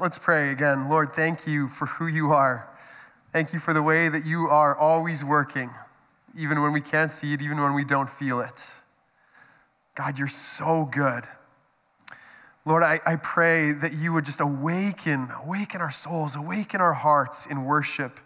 [0.00, 0.88] let's, pray again.
[0.88, 2.68] Lord, thank you for who you are.
[3.32, 5.70] Thank you for the way that you are always working,
[6.36, 8.64] even when we can't see it, even when we don't feel it.
[9.94, 11.24] God, you're so good.
[12.64, 17.46] Lord, I, I pray that you would just awaken, awaken our souls, awaken our hearts
[17.46, 18.18] in worship.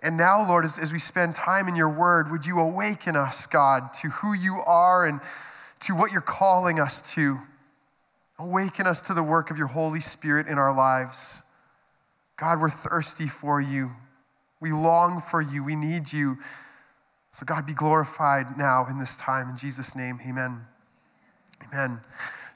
[0.00, 3.46] And now, Lord, as, as we spend time in your word, would you awaken us,
[3.46, 5.20] God, to who you are and
[5.80, 7.40] to what you're calling us to?
[8.42, 11.44] Awaken us to the work of your Holy Spirit in our lives.
[12.36, 13.92] God, we're thirsty for you.
[14.60, 15.62] We long for you.
[15.62, 16.38] We need you.
[17.30, 19.48] So, God, be glorified now in this time.
[19.48, 20.66] In Jesus' name, amen.
[21.72, 22.00] Amen.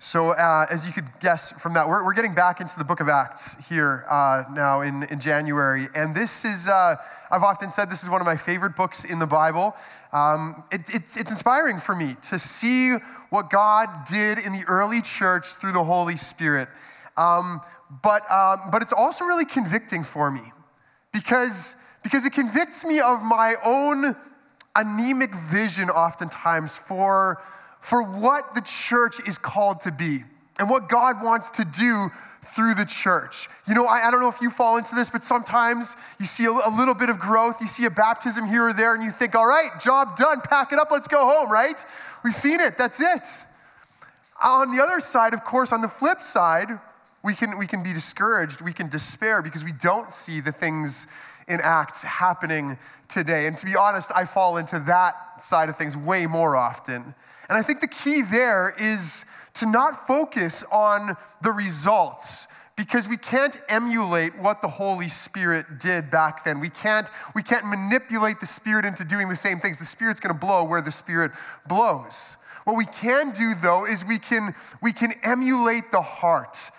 [0.06, 3.00] So, uh, as you could guess from that, we're, we're getting back into the book
[3.00, 5.88] of Acts here uh, now in, in January.
[5.96, 6.94] And this is, uh,
[7.28, 9.74] I've often said, this is one of my favorite books in the Bible.
[10.12, 12.94] Um, it, it's, it's inspiring for me to see
[13.30, 16.68] what God did in the early church through the Holy Spirit.
[17.16, 17.60] Um,
[18.04, 20.52] but, um, but it's also really convicting for me
[21.12, 24.14] because, because it convicts me of my own
[24.76, 27.42] anemic vision, oftentimes, for
[27.86, 30.24] for what the church is called to be
[30.58, 32.10] and what God wants to do
[32.42, 33.48] through the church.
[33.68, 36.46] You know, I, I, don't know if you fall into this, but sometimes you see
[36.46, 39.12] a, a, little bit of growth, you see a baptism here or there, and you
[39.12, 41.80] think, all right, job done, pack it up, let's go home, right?
[42.24, 43.46] We've seen it, that's it.
[44.42, 46.80] On the other side, of course, on the flip side,
[47.22, 51.06] we can, we can be discouraged, we can despair because we don't see the things
[51.46, 53.46] in Acts happening today.
[53.46, 57.14] And to be honest, I fall into that side of things way more often.
[57.48, 59.24] And I think the key there is
[59.54, 66.10] to not focus on the results because we can't emulate what the Holy Spirit did
[66.10, 66.60] back then.
[66.60, 69.78] We can't, we can't manipulate the Spirit into doing the same things.
[69.78, 71.32] The Spirit's gonna blow where the Spirit
[71.66, 72.36] blows.
[72.64, 76.70] What we can do though is we can, we can emulate the heart,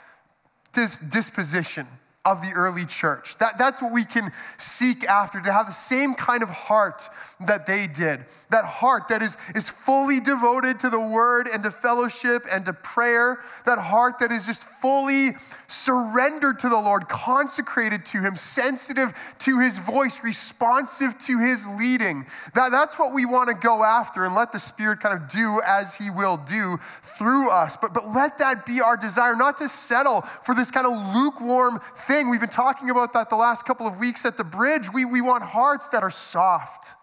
[0.74, 1.88] disposition
[2.28, 3.38] of the early church.
[3.38, 7.08] That, that's what we can seek after, to have the same kind of heart
[7.40, 8.26] that they did.
[8.50, 12.74] That heart that is, is fully devoted to the word and to fellowship and to
[12.74, 13.40] prayer.
[13.66, 15.32] That heart that is just fully
[15.68, 22.26] surrendered to the Lord, consecrated to Him, sensitive to His voice, responsive to His leading.
[22.54, 25.62] That, that's what we want to go after and let the Spirit kind of do
[25.66, 27.78] as He will do through us.
[27.78, 31.80] But, but let that be our desire, not to settle for this kind of lukewarm
[31.80, 32.30] thing.
[32.30, 34.92] We've been talking about that the last couple of weeks at the bridge.
[34.94, 36.96] We, we want hearts that are soft,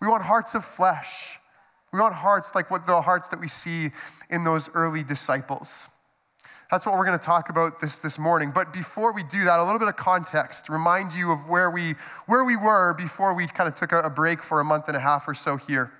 [0.00, 1.38] we want hearts of flesh.
[1.92, 3.90] We want hearts like what the hearts that we see
[4.28, 5.88] in those early disciples.
[6.70, 8.52] That's what we're going to talk about this, this morning.
[8.54, 11.94] But before we do that, a little bit of context, remind you of where we,
[12.26, 14.96] where we were before we kind of took a, a break for a month and
[14.96, 15.90] a half or so here.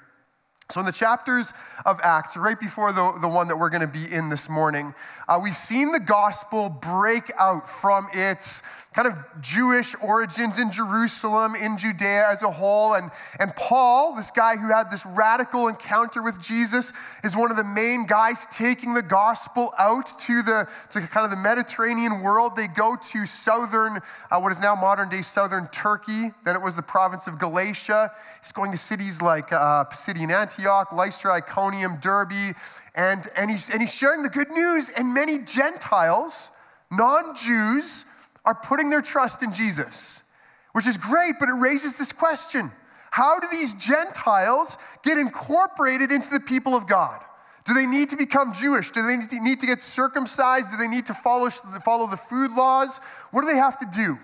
[0.70, 1.54] So, in the chapters
[1.86, 4.94] of Acts, right before the, the one that we're going to be in this morning,
[5.26, 8.62] uh, we've seen the gospel break out from its
[8.98, 12.94] kind of Jewish origins in Jerusalem, in Judea as a whole.
[12.94, 16.92] And, and Paul, this guy who had this radical encounter with Jesus,
[17.22, 21.30] is one of the main guys taking the gospel out to the to kind of
[21.30, 22.56] the Mediterranean world.
[22.56, 24.00] They go to southern,
[24.32, 26.32] uh, what is now modern day southern Turkey.
[26.44, 28.10] Then it was the province of Galatia.
[28.40, 32.56] He's going to cities like uh, Pisidian Antioch, Lystra, Iconium, Derbe.
[32.96, 34.90] And, and, he's, and he's sharing the good news.
[34.90, 36.50] And many Gentiles,
[36.90, 38.04] non Jews,
[38.48, 40.22] are putting their trust in Jesus,
[40.72, 42.72] which is great, but it raises this question
[43.10, 47.20] How do these Gentiles get incorporated into the people of God?
[47.66, 48.90] Do they need to become Jewish?
[48.90, 50.70] Do they need to get circumcised?
[50.70, 53.00] Do they need to follow, follow the food laws?
[53.32, 54.18] What do they have to do?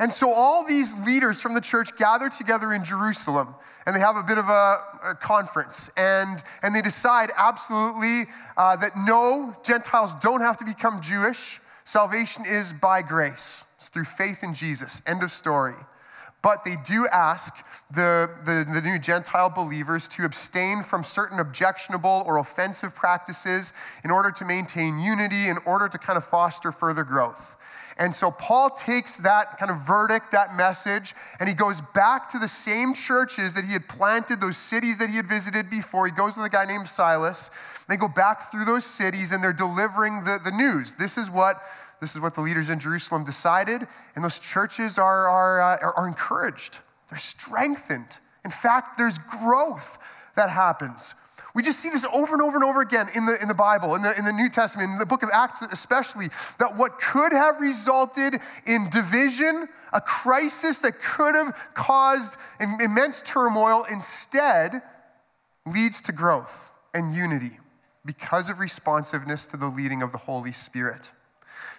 [0.00, 3.54] And so all these leaders from the church gather together in Jerusalem
[3.86, 8.24] and they have a bit of a, a conference and, and they decide absolutely
[8.56, 11.60] uh, that no, Gentiles don't have to become Jewish.
[11.84, 13.64] Salvation is by grace.
[13.78, 15.00] It's through faith in Jesus.
[15.06, 15.74] End of story.
[16.40, 17.54] But they do ask
[17.90, 23.72] the, the, the, new Gentile believers to abstain from certain objectionable or offensive practices
[24.04, 27.56] in order to maintain unity, in order to kind of foster further growth.
[27.98, 32.38] And so Paul takes that kind of verdict, that message, and he goes back to
[32.38, 36.06] the same churches that he had planted, those cities that he had visited before.
[36.06, 37.50] He goes with a guy named Silas.
[37.88, 40.94] They go back through those cities and they're delivering the, the news.
[40.94, 41.60] This is what
[42.00, 46.06] this is what the leaders in Jerusalem decided, and those churches are, are, uh, are
[46.06, 46.78] encouraged.
[47.08, 48.18] They're strengthened.
[48.44, 49.98] In fact, there's growth
[50.36, 51.14] that happens.
[51.54, 53.94] We just see this over and over and over again in the, in the Bible,
[53.94, 56.28] in the, in the New Testament, in the book of Acts especially,
[56.60, 58.34] that what could have resulted
[58.66, 64.82] in division, a crisis that could have caused immense turmoil, instead
[65.66, 67.58] leads to growth and unity
[68.04, 71.10] because of responsiveness to the leading of the Holy Spirit.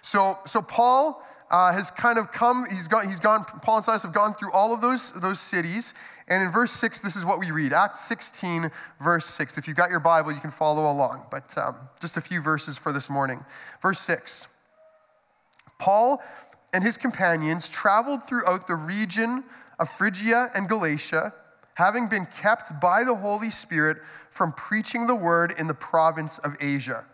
[0.02, 4.02] So, so Paul uh, has kind of come, he's gone, he's gone, Paul and Silas
[4.02, 5.94] have gone through all of those, those cities.
[6.28, 8.70] And in verse 6, this is what we read Acts 16,
[9.00, 9.58] verse 6.
[9.58, 12.78] If you've got your Bible, you can follow along, but um, just a few verses
[12.78, 13.44] for this morning.
[13.82, 14.46] Verse 6
[15.78, 16.22] Paul
[16.72, 19.42] and his companions traveled throughout the region
[19.80, 21.32] of Phrygia and Galatia,
[21.74, 23.98] having been kept by the Holy Spirit
[24.28, 27.04] from preaching the word in the province of Asia.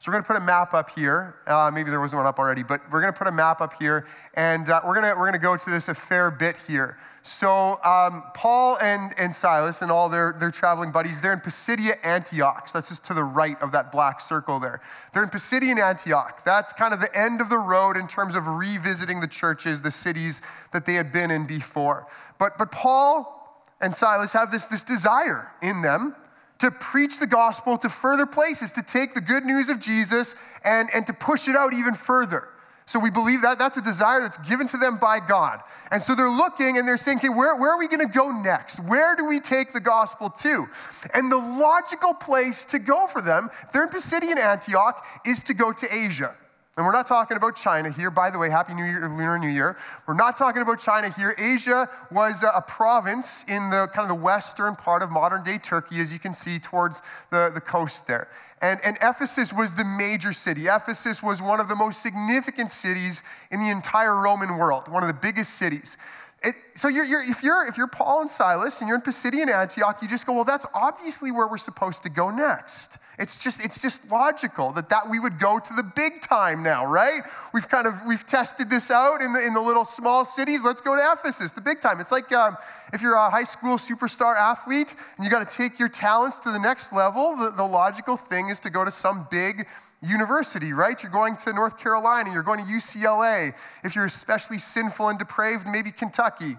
[0.00, 1.36] So we're going to put a map up here.
[1.46, 3.74] Uh, maybe there wasn't one up already, but we're going to put a map up
[3.78, 6.56] here, and uh, we're going to we're going to go to this a fair bit
[6.66, 6.96] here.
[7.22, 11.96] So um, Paul and, and Silas and all their, their traveling buddies, they're in Pisidia,
[12.02, 12.70] Antioch.
[12.70, 14.80] So that's just to the right of that black circle there.
[15.12, 16.44] They're in Pisidian Antioch.
[16.46, 19.90] That's kind of the end of the road in terms of revisiting the churches, the
[19.90, 20.40] cities
[20.72, 22.06] that they had been in before.
[22.38, 26.16] But, but Paul and Silas have this, this desire in them
[26.60, 30.34] to preach the gospel to further places, to take the good news of Jesus
[30.64, 32.48] and, and to push it out even further.
[32.86, 35.62] So we believe that that's a desire that's given to them by God.
[35.92, 38.32] And so they're looking and they're saying, okay, where, where are we going to go
[38.32, 38.80] next?
[38.80, 40.66] Where do we take the gospel to?
[41.14, 45.72] And the logical place to go for them, they're in Pisidian Antioch, is to go
[45.72, 46.34] to Asia.
[46.80, 48.10] And we're not talking about China here.
[48.10, 49.76] By the way, Happy New Year, Lunar New Year.
[50.06, 51.34] We're not talking about China here.
[51.36, 56.00] Asia was a province in the kind of the western part of modern day Turkey,
[56.00, 58.28] as you can see towards the, the coast there.
[58.62, 60.68] And, and Ephesus was the major city.
[60.68, 65.08] Ephesus was one of the most significant cities in the entire Roman world, one of
[65.08, 65.98] the biggest cities.
[66.42, 69.54] It, so you're, you're, if, you're, if you're Paul and Silas and you're in Pisidian
[69.54, 72.96] Antioch, you just go, well, that's obviously where we're supposed to go next.
[73.18, 76.86] It's just, it's just logical that, that we would go to the big time now,
[76.86, 77.20] right?
[77.52, 80.64] We've kind of, we've tested this out in the, in the little small cities.
[80.64, 82.00] Let's go to Ephesus, the big time.
[82.00, 82.56] It's like um,
[82.94, 86.50] if you're a high school superstar athlete and you got to take your talents to
[86.50, 89.66] the next level, the, the logical thing is to go to some big
[90.02, 91.00] university, right?
[91.02, 93.52] You're going to North Carolina, you're going to UCLA.
[93.84, 96.56] If you're especially sinful and depraved, maybe Kentucky.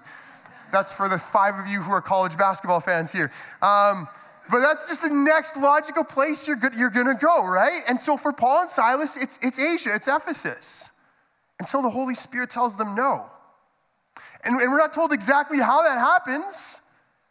[0.72, 3.32] That's for the five of you who are college basketball fans here.
[3.62, 4.08] Um,
[4.50, 7.82] but that's just the next logical place you're, you're going to go, right?
[7.88, 10.92] And so for Paul and Silas, it's, it's Asia, it's Ephesus,
[11.60, 13.26] until the Holy Spirit tells them no.
[14.44, 16.82] And, and we're not told exactly how that happens.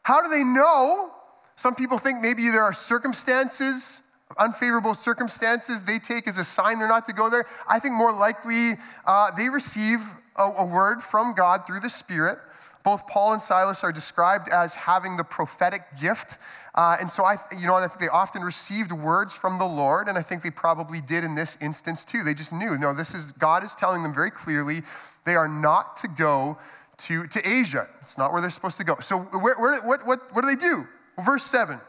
[0.03, 1.11] How do they know?
[1.57, 4.03] Some people think maybe there are circumstances
[4.39, 7.47] unfavorable circumstances they take as a sign they're not to go there.
[7.69, 8.73] I think more likely
[9.07, 10.01] uh, they receive
[10.37, 12.39] a, a word from God through the Spirit.
[12.83, 16.39] Both Paul and Silas are described as having the prophetic gift.
[16.75, 20.09] Uh, and so I, you know, I think they often received words from the Lord,
[20.09, 22.23] and I think they probably did in this instance too.
[22.23, 24.83] They just knew, no, this is God is telling them very clearly
[25.27, 26.59] they are not to go
[26.99, 27.89] to, to Asia.
[28.01, 28.97] It's not where they're supposed to go.
[29.01, 30.87] So where, where, what, what, what do they do?
[31.23, 31.81] Verse 7.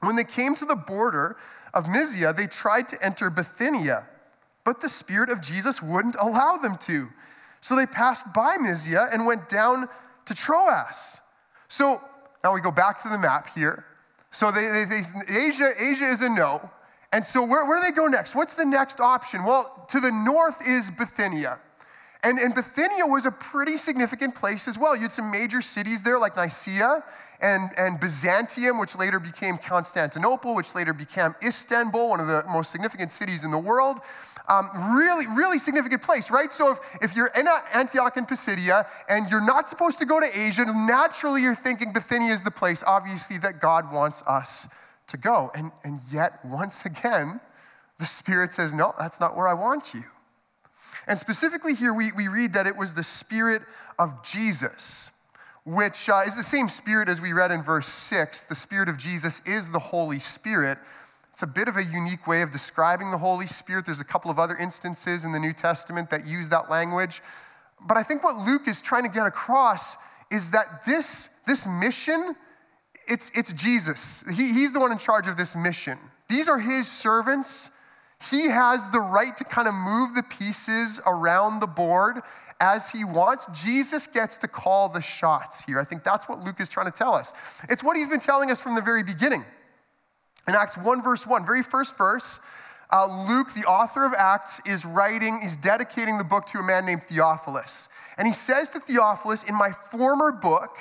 [0.00, 1.36] When they came to the border
[1.74, 4.06] of Mysia, they tried to enter Bithynia,
[4.64, 7.08] but the Spirit of Jesus wouldn't allow them to.
[7.60, 9.88] So they passed by Mysia and went down
[10.26, 11.20] to Troas.
[11.68, 12.00] So
[12.44, 13.84] now we go back to the map here.
[14.30, 15.00] So they, they, they,
[15.48, 16.70] Asia, Asia is a no.
[17.12, 18.34] And so where, where do they go next?
[18.34, 19.44] What's the next option?
[19.44, 21.58] Well, to the north is Bithynia.
[22.22, 24.94] And, and Bithynia was a pretty significant place as well.
[24.94, 27.04] You had some major cities there like Nicaea
[27.40, 32.70] and, and Byzantium, which later became Constantinople, which later became Istanbul, one of the most
[32.70, 34.00] significant cities in the world.
[34.48, 36.50] Um, really, really significant place, right?
[36.50, 40.26] So if, if you're in Antioch and Pisidia and you're not supposed to go to
[40.34, 44.66] Asia, naturally you're thinking Bithynia is the place, obviously, that God wants us
[45.08, 45.50] to go.
[45.54, 47.40] And, and yet, once again,
[47.98, 50.04] the Spirit says, no, that's not where I want you.
[51.06, 53.62] And specifically here, we, we read that it was the Spirit
[53.98, 55.10] of Jesus
[55.68, 58.44] which uh, is the same spirit as we read in verse 6.
[58.44, 60.78] The spirit of Jesus is the Holy Spirit.
[61.30, 63.84] It's a bit of a unique way of describing the Holy Spirit.
[63.84, 67.20] There's a couple of other instances in the New Testament that use that language.
[67.86, 69.98] But I think what Luke is trying to get across
[70.32, 72.34] is that this, this mission,
[73.06, 74.24] it's, it's Jesus.
[74.26, 75.98] He, he's the one in charge of this mission.
[76.30, 77.70] These are his servants.
[78.30, 82.22] He has the right to kind of move the pieces around the board
[82.60, 83.46] as he wants.
[83.52, 85.78] Jesus gets to call the shots here.
[85.78, 87.32] I think that's what Luke is trying to tell us.
[87.68, 89.44] It's what he's been telling us from the very beginning.
[90.46, 92.40] In Acts 1, verse 1, very first verse,
[92.90, 96.86] uh, Luke, the author of Acts, is writing, is dedicating the book to a man
[96.86, 97.88] named Theophilus.
[98.16, 100.78] And he says to Theophilus, In my former book,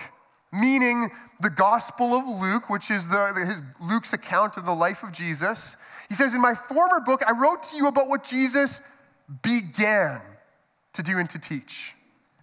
[0.53, 1.10] meaning
[1.41, 5.75] the Gospel of Luke, which is the, his, Luke's account of the life of Jesus,
[6.07, 8.81] he says, In my former book, I wrote to you about what Jesus
[9.43, 10.22] began
[10.98, 11.94] to do and to teach.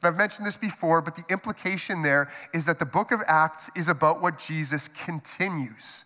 [0.03, 3.71] And I've mentioned this before, but the implication there is that the book of Acts
[3.77, 6.05] is about what Jesus continues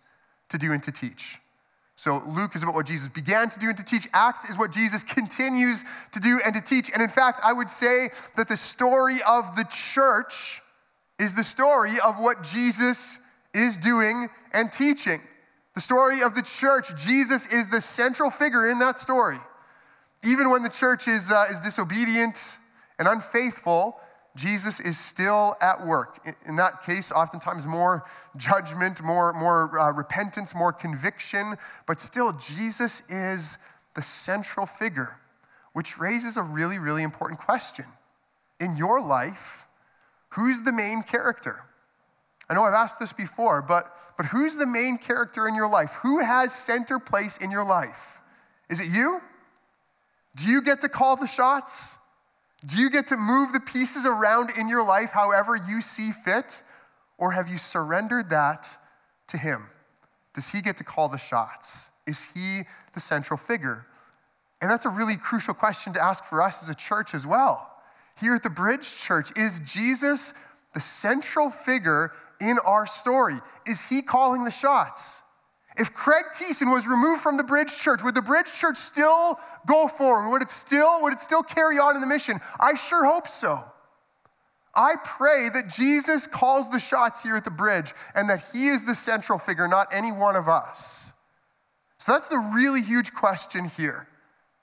[0.49, 1.39] to do and to teach.
[1.95, 4.07] So Luke is about what Jesus began to do and to teach.
[4.13, 6.89] Acts is what Jesus continues to do and to teach.
[6.93, 10.61] And in fact, I would say that the story of the church
[11.19, 13.19] is the story of what Jesus
[13.53, 15.21] is doing and teaching.
[15.75, 19.39] The story of the church, Jesus is the central figure in that story.
[20.23, 22.57] Even when the church is, uh, is disobedient
[22.97, 23.99] and unfaithful,
[24.35, 26.19] Jesus is still at work.
[26.45, 28.05] In that case, oftentimes more
[28.37, 31.55] judgment, more, more uh, repentance, more conviction,
[31.87, 33.57] but still, Jesus is
[33.95, 35.17] the central figure,
[35.73, 37.85] which raises a really, really important question.
[38.59, 39.67] In your life,
[40.29, 41.63] who's the main character?
[42.49, 45.91] I know I've asked this before, but, but who's the main character in your life?
[46.01, 48.19] Who has center place in your life?
[48.69, 49.21] Is it you?
[50.39, 51.97] Do you get to call the shots?
[52.65, 56.63] Do you get to move the pieces around in your life however you see fit?
[57.17, 58.77] Or have you surrendered that
[59.27, 59.67] to Him?
[60.33, 61.89] Does He get to call the shots?
[62.07, 62.61] Is He
[62.93, 63.85] the central figure?
[64.61, 67.69] And that's a really crucial question to ask for us as a church as well.
[68.19, 70.33] Here at the Bridge Church, is Jesus
[70.73, 73.39] the central figure in our story?
[73.65, 75.21] Is He calling the shots?
[75.79, 79.87] If Craig Thiessen was removed from the Bridge Church, would the Bridge Church still go
[79.87, 80.29] forward?
[80.29, 82.39] Would it still, would it still carry on in the mission?
[82.59, 83.63] I sure hope so.
[84.75, 88.85] I pray that Jesus calls the shots here at the bridge and that he is
[88.85, 91.11] the central figure, not any one of us.
[91.97, 94.07] So that's the really huge question here.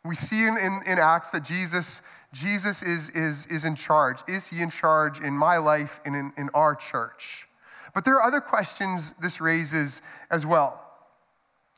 [0.05, 4.21] We see in, in, in Acts that Jesus, Jesus is, is, is in charge.
[4.29, 7.49] Is he in charge in my life and in, in our church?
[7.95, 10.86] But there are other questions this raises as well.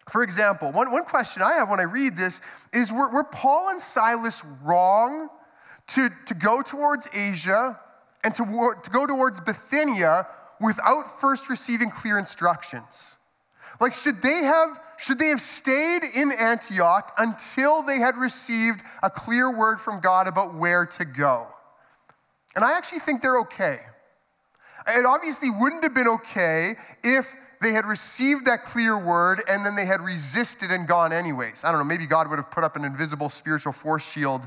[0.09, 2.41] For example, one, one question I have when I read this
[2.73, 5.29] is were, were Paul and Silas wrong
[5.89, 7.79] to, to go towards Asia
[8.25, 8.45] and to,
[8.83, 10.27] to go towards Bithynia
[10.61, 13.19] without first receiving clear instructions?
[13.81, 19.09] Like, should they have should they have stayed in Antioch until they had received a
[19.09, 21.47] clear word from God about where to go?
[22.57, 23.79] And I actually think they're okay.
[24.89, 26.75] It obviously wouldn't have been okay
[27.05, 31.65] if they had received that clear word and then they had resisted and gone anyways.
[31.65, 34.47] I don't know, maybe God would have put up an invisible spiritual force shield,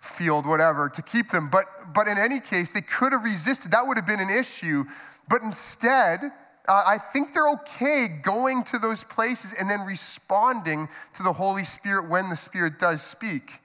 [0.00, 1.48] field, whatever, to keep them.
[1.48, 1.64] But,
[1.94, 3.72] but in any case, they could have resisted.
[3.72, 4.84] That would have been an issue.
[5.28, 6.20] But instead,
[6.68, 11.64] uh, I think they're okay going to those places and then responding to the Holy
[11.64, 13.60] Spirit when the Spirit does speak.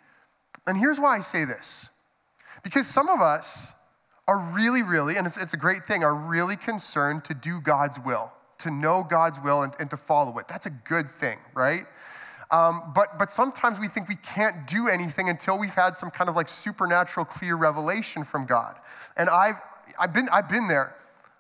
[0.66, 1.90] And here's why I say this
[2.64, 3.74] because some of us
[4.28, 8.00] are really, really, and it's, it's a great thing, are really concerned to do God's
[8.00, 10.48] will to know God's will and, and to follow it.
[10.48, 11.86] That's a good thing, right?
[12.52, 16.30] Um, but, but sometimes we think we can't do anything until we've had some kind
[16.30, 18.76] of like supernatural, clear revelation from God.
[19.18, 19.56] And I've,
[20.00, 20.96] I've, been, I've been there.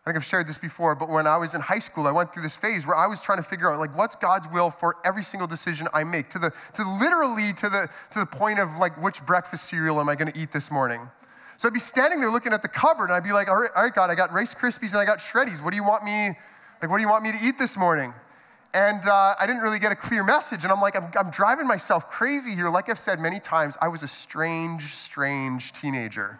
[0.05, 2.31] I think I've shared this before, but when I was in high school, I went
[2.31, 4.97] through this phase where I was trying to figure out like what's God's will for
[5.03, 8.77] every single decision I make, to the to literally to the to the point of
[8.77, 11.09] like which breakfast cereal am I going to eat this morning.
[11.57, 13.71] So I'd be standing there looking at the cupboard, and I'd be like, all right,
[13.75, 15.63] all right, God, I got Rice Krispies and I got Shreddies.
[15.63, 16.37] What do you want me?
[16.81, 18.13] Like, what do you want me to eat this morning?
[18.73, 20.63] And uh, I didn't really get a clear message.
[20.63, 22.69] And I'm like, I'm, I'm driving myself crazy here.
[22.69, 26.39] Like I've said many times, I was a strange, strange teenager.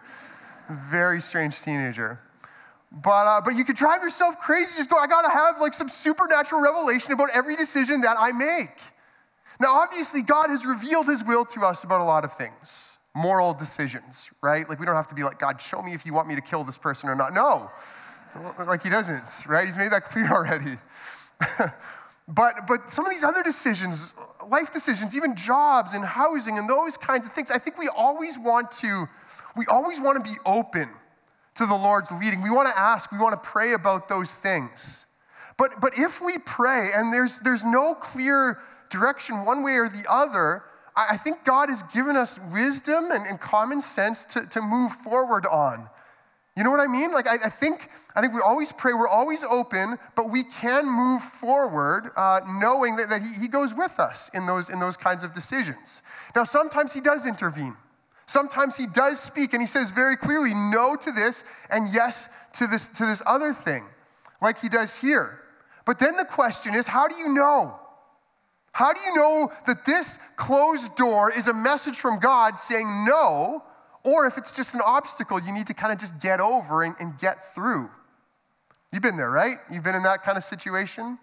[0.68, 2.20] Very strange teenager.
[2.92, 4.76] But, uh, but you could drive yourself crazy.
[4.76, 8.78] Just go, I gotta have like some supernatural revelation about every decision that I make.
[9.58, 13.54] Now, obviously, God has revealed his will to us about a lot of things, moral
[13.54, 14.68] decisions, right?
[14.68, 16.42] Like, we don't have to be like, God, show me if you want me to
[16.42, 17.32] kill this person or not.
[17.32, 17.70] No.
[18.58, 19.66] Like he doesn't, right?
[19.66, 20.76] He's made that clear already.
[22.28, 24.14] but, but some of these other decisions,
[24.48, 28.38] life decisions, even jobs and housing and those kinds of things, I think we always
[28.38, 29.06] want to,
[29.56, 30.88] we always want to be open
[31.56, 32.42] to the Lord's leading.
[32.42, 35.06] We want to ask, we want to pray about those things.
[35.58, 38.58] But, but if we pray and there's, there's no clear
[38.90, 40.64] direction one way or the other,
[40.94, 44.92] I, I think God has given us wisdom and, and common sense to, to move
[44.92, 45.88] forward on.
[46.56, 47.12] You know what I mean?
[47.12, 50.88] Like, I, I, think, I think we always pray, we're always open, but we can
[50.88, 54.96] move forward uh, knowing that, that he, he goes with us in those, in those
[54.96, 56.02] kinds of decisions.
[56.34, 57.76] Now, sometimes He does intervene.
[58.24, 62.66] Sometimes He does speak and He says very clearly no to this and yes to
[62.66, 63.84] this, to this other thing,
[64.40, 65.40] like He does here.
[65.84, 67.78] But then the question is how do you know?
[68.72, 73.62] How do you know that this closed door is a message from God saying no?
[74.06, 76.94] Or if it's just an obstacle you need to kind of just get over and,
[77.00, 77.90] and get through.
[78.92, 79.56] You've been there, right?
[79.68, 81.18] You've been in that kind of situation.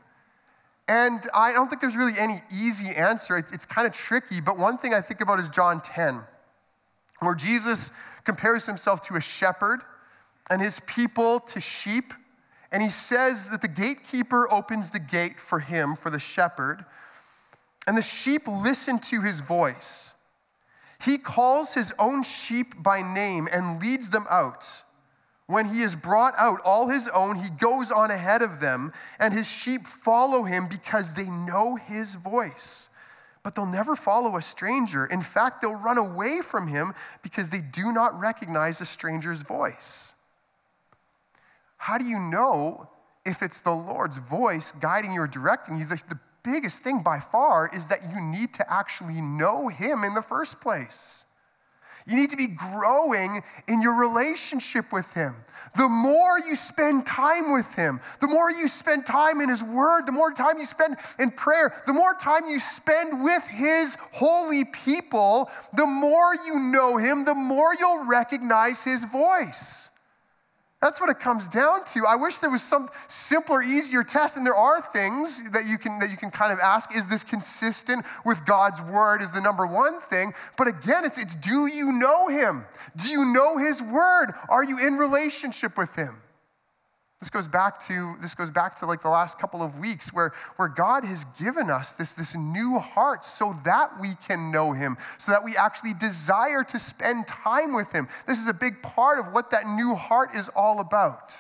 [0.90, 3.38] And I don't think there's really any easy answer.
[3.38, 6.24] It's kind of tricky, but one thing I think about is John 10,
[7.22, 7.94] where Jesus
[8.25, 9.80] compares himself to a shepherd
[10.52, 12.13] and his people to sheep.
[12.70, 16.84] And he says that the gatekeeper opens the gate for him, for the shepherd.
[17.88, 20.16] and the sheep listen to his voice.
[21.03, 24.83] He calls his own sheep by name and leads them out.
[25.48, 29.33] When he has brought out all his own, he goes on ahead of them, and
[29.33, 32.89] his sheep follow him because they know his voice.
[33.43, 35.05] But they'll never follow a stranger.
[35.05, 40.13] In fact, they'll run away from him because they do not recognize a stranger's voice.
[41.75, 42.89] How do you know
[43.25, 45.86] if it's the Lord's voice guiding you or directing you?
[45.86, 50.14] The, the biggest thing by far is that you need to actually know him in
[50.14, 51.26] the first place.
[52.06, 55.36] You need to be growing in your relationship with Him.
[55.78, 60.06] The more you spend time with Him, the more you spend time in His Word,
[60.06, 64.66] the more time you spend in prayer, the more time you spend with His holy
[64.66, 69.90] people, the more you know Him, the more you'll recognize His voice.
[70.84, 72.04] That's what it comes down to.
[72.06, 76.00] I wish there was some simpler, easier test, and there are things that you can
[76.00, 79.22] that you can kind of ask: Is this consistent with God's word?
[79.22, 80.34] Is the number one thing.
[80.58, 82.66] But again, it's it's do you know Him?
[82.98, 84.34] Do you know His word?
[84.50, 86.23] Are you in relationship with Him?
[87.24, 90.34] This goes back to this goes back to like the last couple of weeks where,
[90.58, 94.98] where God has given us this, this new heart so that we can know him,
[95.18, 98.10] so that we actually desire to spend time with him.
[98.27, 101.34] This is a big part of what that new heart is all about.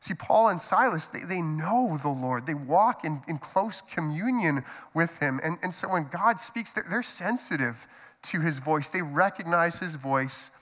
[0.00, 2.46] See, Paul and Silas, they, they know the Lord.
[2.46, 4.64] They walk in, in close communion
[4.94, 5.40] with him.
[5.44, 7.86] And, and so when God speaks, they're, they're sensitive
[8.22, 8.88] to his voice.
[8.88, 10.52] They recognize his voice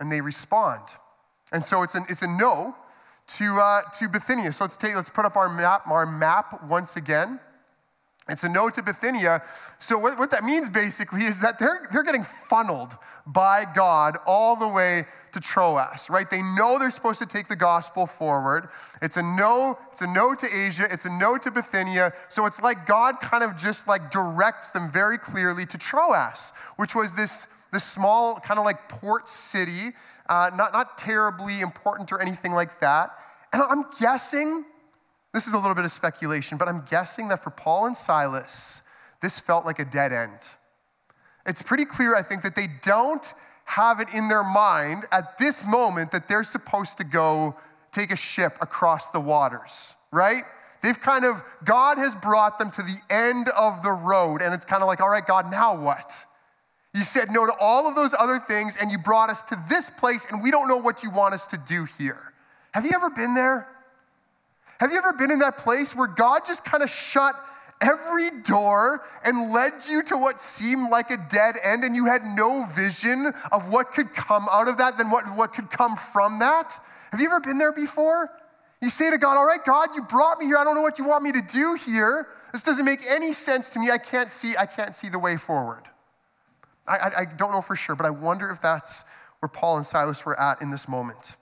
[0.00, 0.80] and they respond.
[1.52, 2.74] And so it's, an, it's a no
[3.28, 4.52] to, uh, to Bithynia.
[4.52, 7.40] So let's, take, let's put up our map, our map once again.
[8.28, 9.42] It's a no to Bithynia.
[9.78, 12.94] So, what, what that means basically is that they're, they're getting funneled
[13.26, 16.28] by God all the way to Troas, right?
[16.28, 18.68] They know they're supposed to take the gospel forward.
[19.00, 22.12] It's a no, it's a no to Asia, it's a no to Bithynia.
[22.28, 26.94] So, it's like God kind of just like directs them very clearly to Troas, which
[26.94, 29.92] was this, this small kind of like port city
[30.28, 33.10] uh, not, not terribly important or anything like that.
[33.52, 34.64] And I'm guessing,
[35.32, 38.82] this is a little bit of speculation, but I'm guessing that for Paul and Silas,
[39.20, 40.38] this felt like a dead end.
[41.46, 43.32] It's pretty clear, I think, that they don't
[43.64, 47.56] have it in their mind at this moment that they're supposed to go
[47.92, 50.42] take a ship across the waters, right?
[50.82, 54.64] They've kind of, God has brought them to the end of the road, and it's
[54.64, 56.24] kind of like, all right, God, now what?
[56.98, 59.88] You said no to all of those other things and you brought us to this
[59.88, 62.32] place and we don't know what you want us to do here.
[62.74, 63.68] Have you ever been there?
[64.80, 67.36] Have you ever been in that place where God just kind of shut
[67.80, 72.24] every door and led you to what seemed like a dead end and you had
[72.24, 76.40] no vision of what could come out of that than what, what could come from
[76.40, 76.84] that?
[77.12, 78.28] Have you ever been there before?
[78.82, 80.56] You say to God, All right, God, you brought me here.
[80.56, 82.26] I don't know what you want me to do here.
[82.52, 83.88] This doesn't make any sense to me.
[83.88, 85.84] I can't see, I can't see the way forward.
[86.88, 89.04] I, I, don't know for sure, but I wonder if that's
[89.40, 91.36] where Paul and Silas were at in this moment.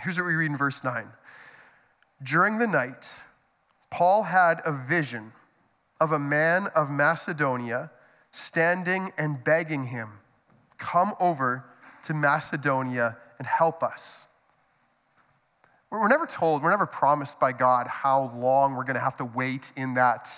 [0.00, 1.08] Here's what we read in verse 9.
[2.22, 3.22] During the night,
[3.90, 5.32] Paul had a vision
[6.00, 7.90] of a man of Macedonia
[8.30, 10.20] standing and begging him,
[10.76, 11.64] Come over
[12.04, 14.26] to Macedonia and help us.
[15.90, 19.24] We're never told, we're never promised by God how long we're going to have to
[19.24, 20.30] wait in that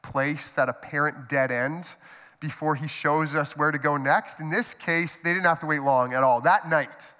[0.00, 1.94] place, that apparent dead end
[2.42, 4.40] before he shows us where to go next.
[4.40, 6.42] In this case, they didn't have to wait long at all.
[6.42, 7.14] That night,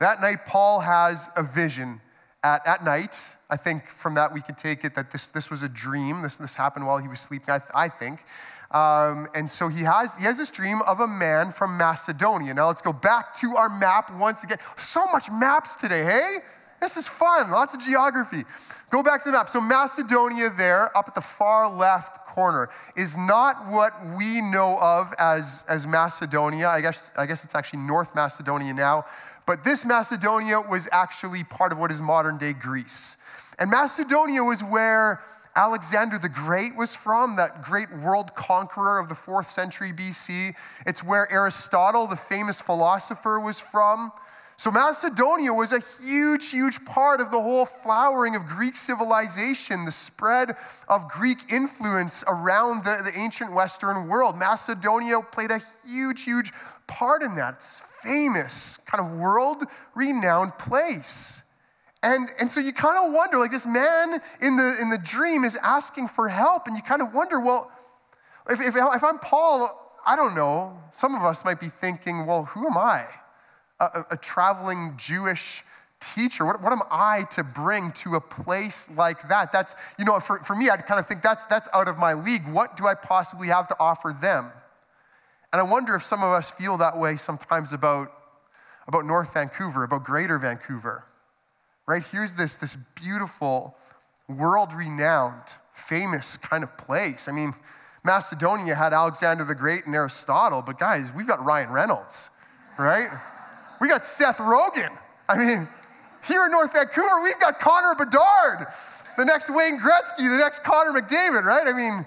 [0.00, 2.00] that night, Paul has a vision.
[2.42, 5.62] At, at night, I think from that we can take it that this, this was
[5.62, 6.22] a dream.
[6.22, 8.24] This, this happened while he was sleeping, I, I think.
[8.72, 12.54] Um, and so he has, he has this dream of a man from Macedonia.
[12.54, 14.58] Now let's go back to our map once again.
[14.76, 16.38] So much maps today, hey?
[16.82, 18.42] This is fun, lots of geography.
[18.90, 19.48] Go back to the map.
[19.48, 25.14] So, Macedonia, there, up at the far left corner, is not what we know of
[25.16, 26.68] as, as Macedonia.
[26.68, 29.04] I guess, I guess it's actually North Macedonia now.
[29.46, 33.16] But this Macedonia was actually part of what is modern day Greece.
[33.60, 35.22] And Macedonia was where
[35.54, 40.56] Alexander the Great was from, that great world conqueror of the fourth century BC.
[40.84, 44.10] It's where Aristotle, the famous philosopher, was from.
[44.62, 49.90] So, Macedonia was a huge, huge part of the whole flowering of Greek civilization, the
[49.90, 50.54] spread
[50.86, 54.36] of Greek influence around the, the ancient Western world.
[54.36, 56.52] Macedonia played a huge, huge
[56.86, 57.54] part in that.
[57.54, 59.64] It's famous, kind of world
[59.96, 61.42] renowned place.
[62.04, 65.42] And, and so you kind of wonder, like this man in the, in the dream
[65.42, 67.68] is asking for help, and you kind of wonder, well,
[68.48, 72.44] if, if, if I'm Paul, I don't know, some of us might be thinking, well,
[72.44, 73.08] who am I?
[73.82, 75.64] A, a traveling Jewish
[76.00, 76.44] teacher?
[76.44, 79.52] What, what am I to bring to a place like that?
[79.52, 82.12] That's, you know, for, for me, I'd kind of think that's, that's out of my
[82.12, 82.42] league.
[82.50, 84.50] What do I possibly have to offer them?
[85.52, 88.12] And I wonder if some of us feel that way sometimes about,
[88.88, 91.04] about North Vancouver, about Greater Vancouver.
[91.86, 92.02] Right?
[92.10, 93.76] Here's this, this beautiful,
[94.28, 95.42] world renowned,
[95.72, 97.28] famous kind of place.
[97.28, 97.54] I mean,
[98.04, 102.30] Macedonia had Alexander the Great and Aristotle, but guys, we've got Ryan Reynolds,
[102.78, 103.08] right?
[103.82, 104.96] We got Seth Rogen.
[105.28, 105.68] I mean,
[106.28, 108.68] here in North Vancouver, we've got Connor Bedard,
[109.18, 111.66] the next Wayne Gretzky, the next Connor McDavid, right?
[111.66, 112.06] I mean,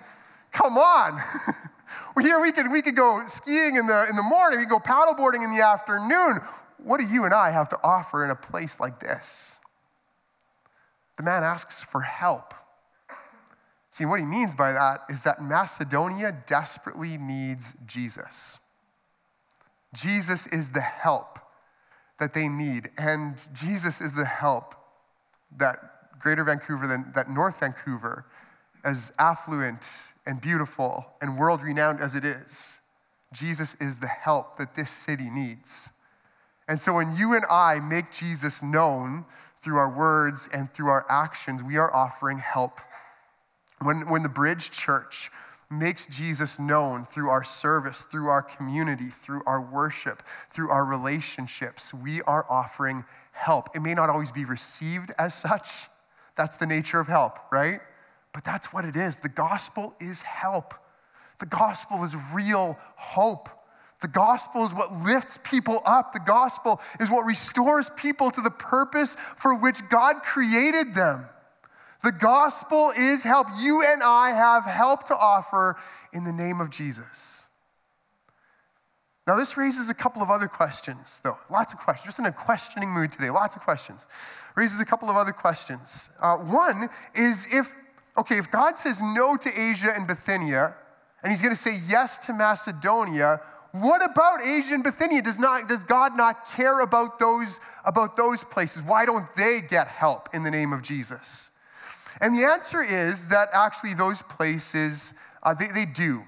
[0.53, 1.21] come on.
[2.21, 4.79] Here we could, we could go skiing in the, in the morning, we could go
[4.79, 6.39] paddleboarding in the afternoon.
[6.77, 9.59] What do you and I have to offer in a place like this?
[11.17, 12.53] The man asks for help.
[13.89, 18.59] See, what he means by that is that Macedonia desperately needs Jesus.
[19.93, 21.35] Jesus is the help
[22.19, 24.75] that they need, and Jesus is the help
[25.57, 25.77] that
[26.19, 28.25] Greater Vancouver, that North Vancouver,
[28.83, 32.81] as affluent and beautiful and world renowned as it is,
[33.33, 35.89] Jesus is the help that this city needs.
[36.67, 39.25] And so when you and I make Jesus known
[39.61, 42.79] through our words and through our actions, we are offering help.
[43.81, 45.29] When, when the Bridge Church
[45.69, 51.93] makes Jesus known through our service, through our community, through our worship, through our relationships,
[51.93, 53.75] we are offering help.
[53.75, 55.87] It may not always be received as such.
[56.35, 57.79] That's the nature of help, right?
[58.33, 59.19] But that's what it is.
[59.19, 60.73] The gospel is help.
[61.39, 63.49] The gospel is real hope.
[64.01, 66.13] The gospel is what lifts people up.
[66.13, 71.25] The gospel is what restores people to the purpose for which God created them.
[72.05, 73.47] The gospel is help.
[73.59, 75.75] You and I have help to offer
[76.13, 77.47] in the name of Jesus.
[79.25, 81.39] Now, this raises a couple of other questions, though.
[81.49, 82.05] Lots of questions.
[82.05, 83.31] Just in a questioning mood today.
[83.31, 84.05] Lots of questions.
[84.53, 86.09] Raises a couple of other questions.
[86.19, 87.73] Uh, one is if
[88.15, 90.75] okay, if God says no to Asia and Bithynia,
[91.23, 93.41] and he's going to say yes to Macedonia,
[93.71, 95.23] what about Asia and Bithynia?
[95.23, 98.83] Does, not, does God not care about those, about those places?
[98.83, 101.49] Why don't they get help in the name of Jesus?
[102.21, 106.23] And the answer is that actually those places, uh, they, they do.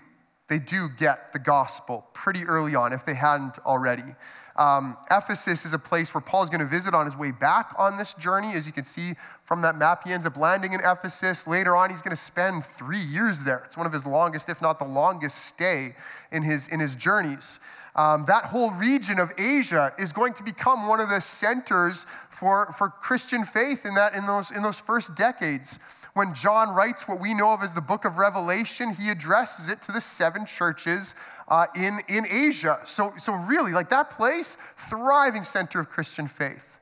[0.48, 4.16] They do get the gospel pretty early on, if they hadn't already.
[4.56, 7.74] Um, Ephesus is a place where Paul is going to visit on his way back
[7.78, 8.54] on this journey.
[8.54, 11.48] As you can see from that map, he ends up landing in Ephesus.
[11.48, 13.64] Later on, he's going to spend three years there.
[13.66, 15.96] It's one of his longest, if not the longest, stay
[16.32, 17.60] in his, in his journeys.
[17.98, 22.72] Um, that whole region of Asia is going to become one of the centers for,
[22.78, 25.80] for Christian faith in, that, in, those, in those first decades
[26.18, 29.84] when John writes what we know of as the book of Revelation, he addresses it
[29.84, 31.14] to the seven churches
[31.48, 32.80] uh, in, in Asia.
[32.86, 34.58] So, so, really, like that place,
[34.90, 36.80] thriving center of Christian faith.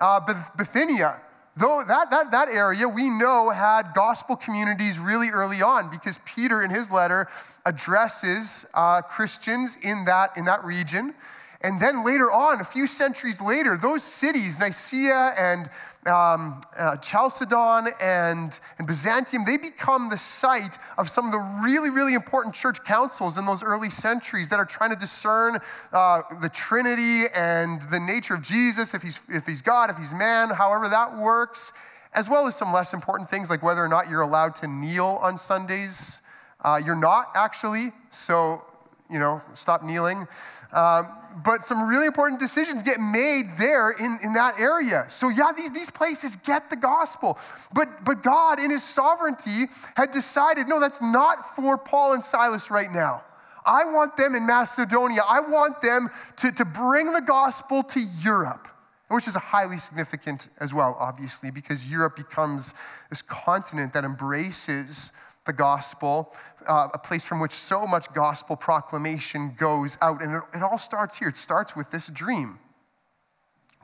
[0.00, 0.20] Uh,
[0.56, 1.20] Bithynia,
[1.56, 6.62] though that, that, that area we know had gospel communities really early on because Peter,
[6.62, 7.28] in his letter,
[7.64, 11.14] addresses uh, Christians in that, in that region.
[11.60, 15.70] And then later on, a few centuries later, those cities, Nicaea and
[16.06, 21.90] um, uh, Chalcedon and, and Byzantium, they become the site of some of the really,
[21.90, 25.58] really important church councils in those early centuries that are trying to discern
[25.92, 30.14] uh, the Trinity and the nature of Jesus, if he's, if he's God, if he's
[30.14, 31.72] man, however that works,
[32.12, 35.18] as well as some less important things like whether or not you're allowed to kneel
[35.22, 36.20] on Sundays.
[36.62, 38.62] Uh, you're not, actually, so,
[39.10, 40.26] you know, stop kneeling.
[40.72, 41.08] Um,
[41.42, 45.06] but some really important decisions get made there in, in that area.
[45.08, 47.38] So, yeah, these, these places get the gospel.
[47.72, 49.66] But, but God, in his sovereignty,
[49.96, 53.22] had decided no, that's not for Paul and Silas right now.
[53.66, 55.22] I want them in Macedonia.
[55.26, 58.68] I want them to, to bring the gospel to Europe,
[59.08, 62.74] which is highly significant as well, obviously, because Europe becomes
[63.08, 65.12] this continent that embraces
[65.44, 66.34] the gospel,
[66.66, 70.22] uh, a place from which so much gospel proclamation goes out.
[70.22, 71.28] And it, it all starts here.
[71.28, 72.58] It starts with this dream.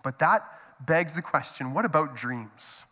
[0.02, 0.42] But that
[0.86, 2.84] begs the question what about dreams?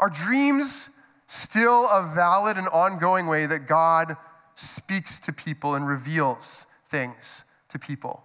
[0.00, 0.90] Are dreams
[1.26, 4.16] still a valid and ongoing way that God
[4.54, 8.22] speaks to people and reveals things to people?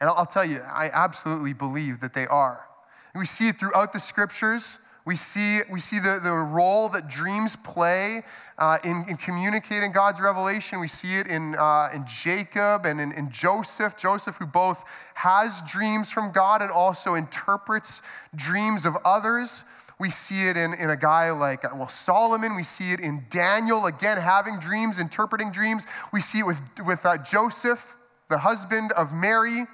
[0.00, 2.66] And I'll tell you, I absolutely believe that they are.
[3.14, 4.78] And we see it throughout the scriptures.
[5.06, 8.24] We see, we see the, the role that dreams play
[8.58, 10.80] uh, in, in communicating God's revelation.
[10.80, 13.96] We see it in, uh, in Jacob and in, in Joseph.
[13.96, 14.82] Joseph, who both
[15.14, 18.02] has dreams from God and also interprets
[18.34, 19.62] dreams of others.
[20.00, 22.56] We see it in, in a guy like, well, Solomon.
[22.56, 25.86] We see it in Daniel, again, having dreams, interpreting dreams.
[26.12, 27.96] We see it with, with uh, Joseph,
[28.28, 29.66] the husband of Mary.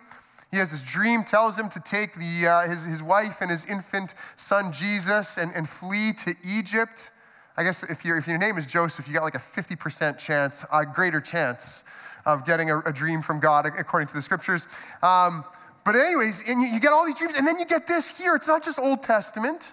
[0.52, 3.64] He has this dream, tells him to take the, uh, his, his wife and his
[3.64, 7.10] infant son Jesus and, and flee to Egypt.
[7.56, 10.64] I guess if, you if your name is Joseph, you got like a 50% chance,
[10.70, 11.84] a greater chance
[12.26, 14.68] of getting a, a dream from God, according to the scriptures.
[15.02, 15.44] Um,
[15.84, 18.34] but, anyways, and you, you get all these dreams, and then you get this here.
[18.34, 19.72] It's not just Old Testament.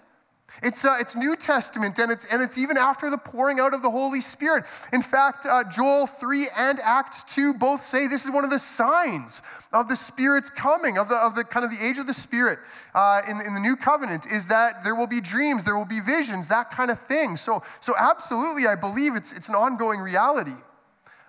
[0.61, 3.81] It's, uh, it's New Testament, and it's, and it's even after the pouring out of
[3.81, 4.65] the Holy Spirit.
[4.91, 8.59] In fact, uh, Joel 3 and Acts 2 both say this is one of the
[8.59, 9.41] signs
[9.71, 12.59] of the Spirit's coming, of the, of the kind of the age of the Spirit
[12.93, 16.01] uh, in, in the New Covenant, is that there will be dreams, there will be
[16.01, 17.37] visions, that kind of thing.
[17.37, 20.55] So, so absolutely, I believe it's, it's an ongoing reality.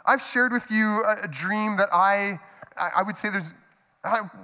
[0.05, 2.41] I've shared with you a, a dream that I,
[2.97, 3.55] I would say there's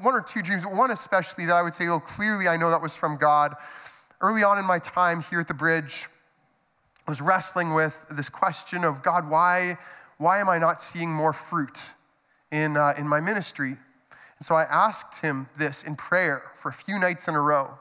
[0.01, 2.83] one or two dreams, one especially that I would say, oh, clearly I know that
[2.83, 3.57] was from God
[4.21, 6.07] early on in my time here at the bridge,
[7.07, 9.79] I was wrestling with this question of God, why,
[10.19, 11.93] why am I not seeing more fruit
[12.51, 13.77] in, uh, in my ministry?
[14.39, 17.79] And so I asked him this in prayer for a few nights in a row.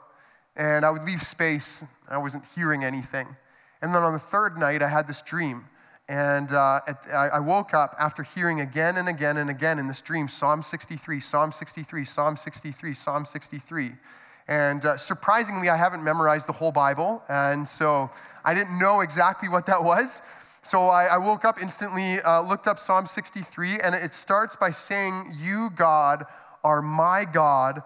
[0.56, 3.36] And I would leave space, I wasn't hearing anything.
[3.82, 5.66] And then on the third night, I had this dream.
[6.08, 10.00] And uh, at, I woke up after hearing again and again and again in this
[10.00, 13.92] dream Psalm 63, Psalm 63, Psalm 63, Psalm 63.
[14.48, 17.22] And uh, surprisingly, I haven't memorized the whole Bible.
[17.28, 18.10] And so
[18.44, 20.22] I didn't know exactly what that was.
[20.62, 24.70] So I, I woke up instantly, uh, looked up Psalm 63, and it starts by
[24.70, 26.24] saying, You, God,
[26.64, 27.82] are my God.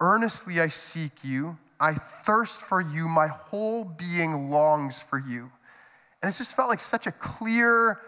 [0.00, 1.58] Earnestly I seek you.
[1.80, 3.08] I thirst for you.
[3.08, 5.50] My whole being longs for you.
[6.22, 8.00] And it just felt like such a clear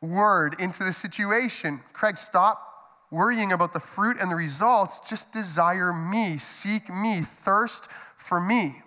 [0.00, 1.80] word into the situation.
[1.92, 2.65] Craig, stop
[3.10, 8.82] worrying about the fruit and the results, just desire me, seek me, thirst for me.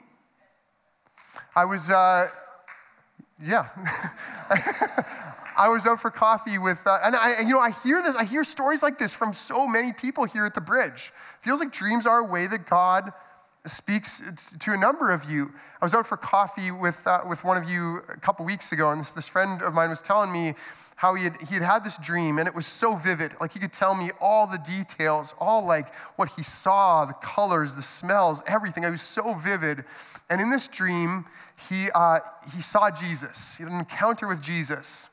[1.55, 2.27] I was, uh,
[3.41, 3.67] yeah.
[5.57, 8.23] I was out for coffee with, uh, and I, you know, I hear this, I
[8.23, 11.11] hear stories like this from so many people here at the bridge.
[11.41, 13.11] Feels like dreams are a way that God
[13.69, 14.21] speaks
[14.59, 15.51] to a number of you.
[15.81, 18.89] I was out for coffee with, uh, with one of you a couple weeks ago,
[18.89, 20.53] and this, this friend of mine was telling me
[20.99, 23.31] how he had, he had had this dream and it was so vivid.
[23.39, 27.75] Like he could tell me all the details, all like what he saw, the colors,
[27.75, 28.83] the smells, everything.
[28.83, 29.85] It was so vivid.
[30.29, 31.23] And in this dream,
[31.69, 32.19] he, uh,
[32.53, 33.55] he saw Jesus.
[33.55, 35.07] He had an encounter with Jesus.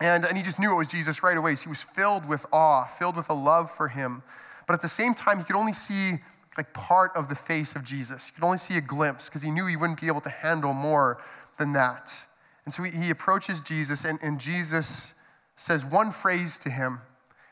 [0.00, 1.56] And, and he just knew it was Jesus right away.
[1.56, 4.22] So he was filled with awe, filled with a love for him.
[4.66, 6.20] But at the same time, he could only see
[6.56, 8.26] like part of the face of Jesus.
[8.26, 10.72] He could only see a glimpse because he knew he wouldn't be able to handle
[10.72, 11.18] more
[11.58, 12.26] than that.
[12.64, 15.14] And so he, he approaches Jesus, and, and Jesus
[15.56, 17.00] says one phrase to him,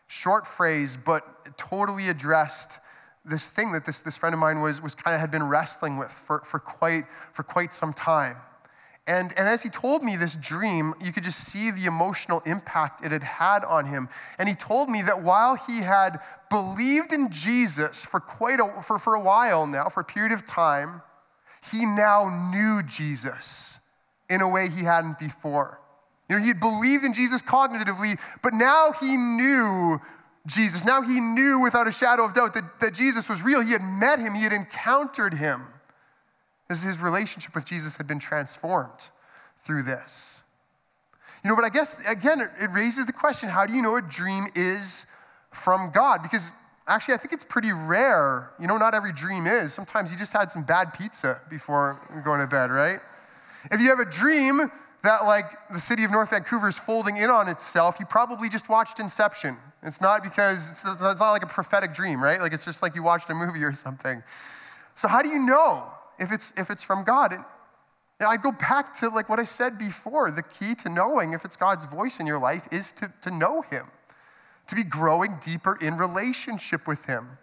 [0.07, 2.81] short phrase, but totally addressed
[3.25, 5.99] this thing that this, this friend of mine was, was kind of had been wrestling
[5.99, 8.37] with for, for, quite, for quite some time.
[9.09, 13.03] And, and as he told me this dream, you could just see the emotional impact
[13.03, 14.11] it had had on him.
[14.39, 16.19] And he told me that while he had
[16.51, 20.45] believed in Jesus for quite a, for, for a while now, for a period of
[20.45, 21.01] time,
[21.73, 23.81] he now knew Jesus
[24.29, 25.81] in a way he hadn't before.
[26.29, 29.99] You know, he had believed in Jesus cognitively, but now he knew
[30.47, 30.85] Jesus.
[30.85, 33.63] Now he knew without a shadow of doubt that, that Jesus was real.
[33.63, 35.63] He had met him, he had encountered him.
[36.69, 39.09] His, his relationship with Jesus had been transformed
[39.59, 40.43] through this.
[41.43, 43.97] You know, but I guess, again, it, it raises the question how do you know
[43.97, 45.07] a dream is
[45.53, 46.23] from God?
[46.23, 46.53] Because
[46.87, 48.51] actually, I think it's pretty rare.
[48.59, 49.73] You know, not every dream is.
[49.73, 53.01] Sometimes you just had some bad pizza before going to bed, right?
[53.71, 54.71] If you have a dream
[55.03, 58.69] that, like, the city of North Vancouver is folding in on itself, you probably just
[58.69, 59.57] watched Inception.
[59.83, 62.41] It's not because it's, it's not like a prophetic dream, right?
[62.41, 64.23] Like, it's just like you watched a movie or something.
[64.97, 65.85] So, how do you know
[66.19, 67.33] if it's, if it's from God?
[67.33, 67.45] And,
[68.21, 70.31] I go back to like what I said before.
[70.31, 73.63] The key to knowing if it's God's voice in your life is to, to know
[73.63, 73.87] Him,
[74.67, 77.39] to be growing deeper in relationship with Him.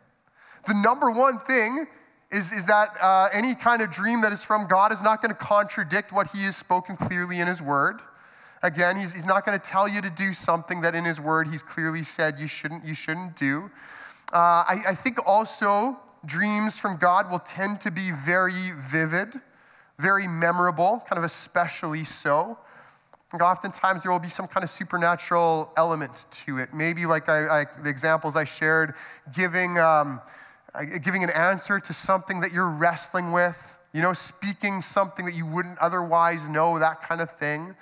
[0.68, 1.88] The number one thing
[2.32, 5.34] is, is that uh, any kind of dream that is from God is not going
[5.34, 8.02] to contradict what He has spoken clearly in His Word.
[8.62, 11.48] Again, he's, he's not going to tell you to do something that in His Word
[11.48, 13.70] He's clearly said you shouldn't, you shouldn't do.
[14.34, 19.40] Uh, I, I think also dreams from God will tend to be very vivid,
[20.00, 22.58] very memorable, kind of especially so.
[23.32, 26.74] Think oftentimes there will be some kind of supernatural element to it.
[26.74, 28.94] Maybe like I, I, the examples I shared,
[29.34, 29.78] giving.
[29.78, 30.22] Um,
[31.04, 35.46] giving an answer to something that you're wrestling with, you know, speaking something that you
[35.46, 37.76] wouldn't otherwise know, that kind of thing.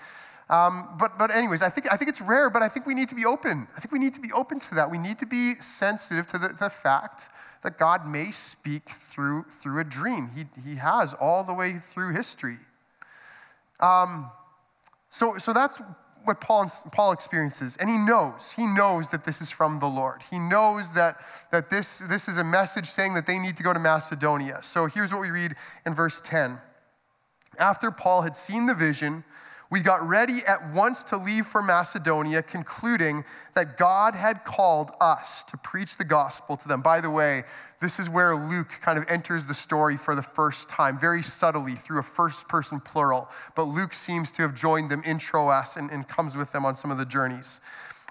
[0.49, 3.09] Um, but, but anyways, I think, I think it's rare, but I think we need
[3.09, 3.67] to be open.
[3.75, 4.91] I think we need to be open to that.
[4.91, 7.29] We need to be sensitive to the, the fact
[7.63, 10.29] that God may speak through, through a dream.
[10.35, 12.57] He, he has all the way through history.
[13.79, 14.29] Um,
[15.09, 15.81] so, so that's
[16.23, 17.77] what Paul, Paul experiences.
[17.77, 20.21] And he knows, he knows that this is from the Lord.
[20.29, 21.17] He knows that,
[21.51, 24.59] that this, this is a message saying that they need to go to Macedonia.
[24.61, 26.59] So here's what we read in verse 10.
[27.59, 29.23] After Paul had seen the vision,
[29.73, 35.43] we got ready at once to leave for Macedonia, concluding that God had called us
[35.45, 36.83] to preach the gospel to them.
[36.83, 37.41] By the way,
[37.81, 41.73] this is where Luke kind of enters the story for the first time, very subtly
[41.73, 43.27] through a first person plural.
[43.55, 46.75] But Luke seems to have joined them in Troas and, and comes with them on
[46.75, 47.59] some of the journeys.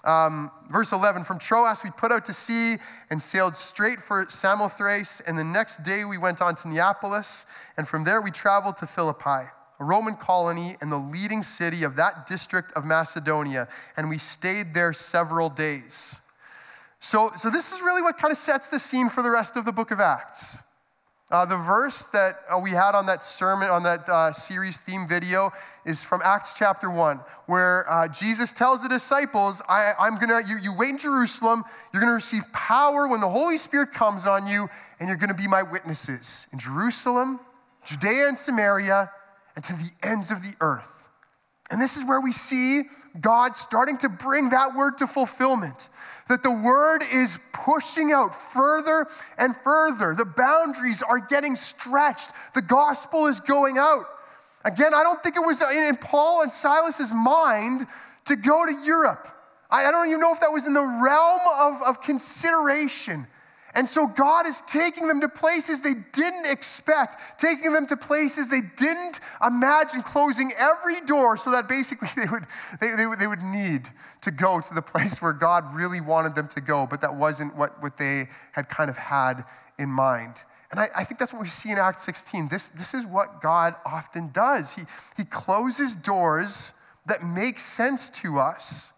[0.03, 2.75] Um, verse 11 From Troas we put out to sea
[3.09, 7.45] and sailed straight for Samothrace, and the next day we went on to Neapolis,
[7.77, 9.47] and from there we traveled to Philippi
[9.83, 13.67] Roman colony and the leading city of that district of Macedonia,
[13.97, 16.21] and we stayed there several days.
[16.99, 19.65] So, so this is really what kind of sets the scene for the rest of
[19.65, 20.59] the book of Acts.
[21.33, 25.07] Uh, the verse that uh, we had on that sermon, on that uh, series theme
[25.07, 25.51] video,
[25.83, 30.57] is from Acts chapter 1, where uh, Jesus tells the disciples, I, am gonna, you,
[30.61, 34.69] you wait in Jerusalem, you're gonna receive power when the Holy Spirit comes on you,
[34.99, 37.39] and you're gonna be my witnesses in Jerusalem,
[37.83, 39.09] Judea, and Samaria,
[39.55, 41.09] and to the ends of the earth.
[41.71, 42.83] And this is where we see
[43.19, 45.89] God starting to bring that word to fulfillment.
[46.29, 50.15] That the word is pushing out further and further.
[50.15, 52.29] The boundaries are getting stretched.
[52.55, 54.05] The gospel is going out.
[54.65, 57.85] Again, I don't think it was in Paul and Silas's mind
[58.25, 59.27] to go to Europe.
[59.69, 63.27] I don't even know if that was in the realm of, of consideration.
[63.75, 68.47] And so God is taking them to places they didn't expect, taking them to places
[68.47, 72.45] they didn't imagine, closing every door so that basically they would,
[72.79, 73.89] they, they, would, they would need
[74.21, 77.55] to go to the place where God really wanted them to go, but that wasn't
[77.55, 79.43] what, what they had kind of had
[79.79, 80.43] in mind.
[80.69, 82.49] And I, I, think that's what we see in Acts 16.
[82.49, 84.75] This, this is what God often does.
[84.75, 84.83] He,
[85.17, 86.73] he closes doors
[87.05, 88.91] that make sense to us,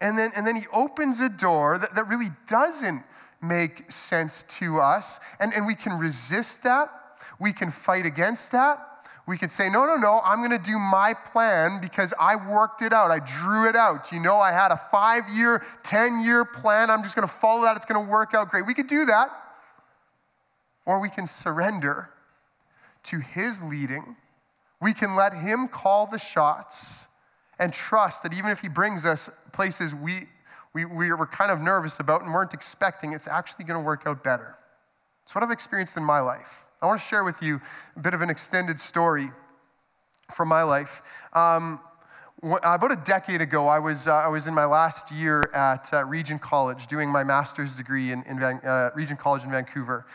[0.00, 3.04] and then, and then he opens a door that, that really doesn't
[3.42, 5.20] make sense to us.
[5.40, 6.88] And, and we can resist that.
[7.38, 8.78] We can fight against that.
[9.26, 12.82] We can say, no, no, no, I'm going to do my plan because I worked
[12.82, 13.10] it out.
[13.10, 14.10] I drew it out.
[14.10, 16.90] You know, I had a five year, 10 year plan.
[16.90, 17.76] I'm just going to follow that.
[17.76, 18.66] It's going to work out great.
[18.66, 19.28] We could do that.
[20.84, 22.10] Or we can surrender
[23.04, 24.16] to His leading.
[24.80, 27.06] We can let Him call the shots
[27.60, 30.26] and trust that even if He brings us places we
[30.74, 34.02] we, we were kind of nervous about and weren't expecting, it's actually going to work
[34.06, 34.56] out better.
[35.22, 36.64] It's what I've experienced in my life.
[36.80, 37.60] I want to share with you
[37.96, 39.28] a bit of an extended story
[40.34, 41.02] from my life.
[41.32, 41.80] Um,
[42.42, 46.04] about a decade ago, I was, uh, I was in my last year at uh,
[46.04, 50.06] Regent College doing my master's degree in, in Van, uh, Regent College in Vancouver.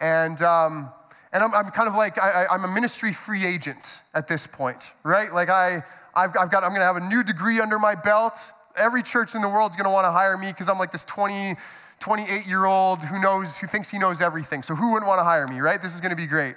[0.00, 0.90] And, um,
[1.32, 4.92] and I'm, I'm, kind of like, I, am a ministry free agent at this point,
[5.04, 5.32] right?
[5.32, 8.52] Like, I, I've, I've got, I'm going to have a new degree under my belt
[8.76, 10.92] every church in the world is going to want to hire me because I'm like
[10.92, 11.54] this 20,
[12.00, 14.62] 28 year old who knows, who thinks he knows everything.
[14.62, 15.80] So who wouldn't want to hire me, right?
[15.80, 16.54] This is going to be great.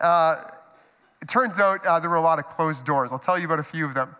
[0.00, 0.36] Uh,
[1.22, 3.12] it turns out uh, there were a lot of closed doors.
[3.12, 4.14] I'll tell you about a few of them.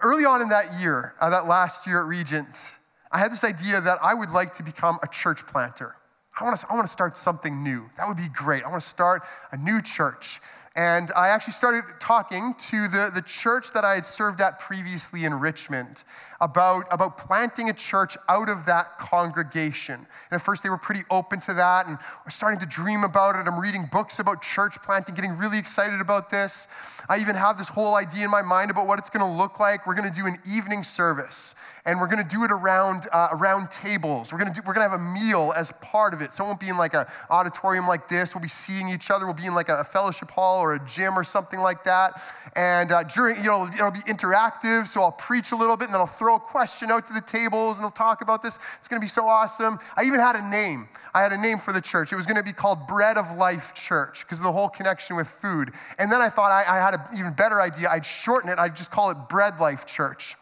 [0.00, 2.76] Early on in that year, uh, that last year at Regent,
[3.12, 5.94] I had this idea that I would like to become a church planter.
[6.40, 7.90] I want to, I want to start something new.
[7.98, 8.64] That would be great.
[8.64, 10.40] I want to start a new church.
[10.74, 15.24] And I actually started talking to the, the church that I had served at previously
[15.24, 16.02] in Richmond
[16.42, 19.94] about, about planting a church out of that congregation.
[19.94, 23.36] And at first, they were pretty open to that and we're starting to dream about
[23.36, 23.46] it.
[23.46, 26.66] I'm reading books about church planting, getting really excited about this.
[27.08, 29.60] I even have this whole idea in my mind about what it's going to look
[29.60, 29.86] like.
[29.86, 33.28] We're going to do an evening service and we're going to do it around, uh,
[33.32, 34.32] around tables.
[34.32, 36.32] We're going to we're going to have a meal as part of it.
[36.32, 38.34] So it won't be in like an auditorium like this.
[38.34, 39.26] We'll be seeing each other.
[39.26, 42.12] We'll be in like a, fellowship hall or a gym or something like that.
[42.54, 44.86] And uh, during, you know, it'll be interactive.
[44.86, 47.20] So I'll preach a little bit and then I'll throw a question out to the
[47.20, 48.58] tables and they'll talk about this.
[48.78, 49.78] It's going to be so awesome.
[49.96, 50.88] I even had a name.
[51.14, 52.12] I had a name for the church.
[52.12, 55.16] It was going to be called Bread of Life Church because of the whole connection
[55.16, 55.72] with food.
[55.98, 57.88] And then I thought I, I had an even better idea.
[57.88, 58.58] I'd shorten it.
[58.58, 60.36] I'd just call it Bread Life Church.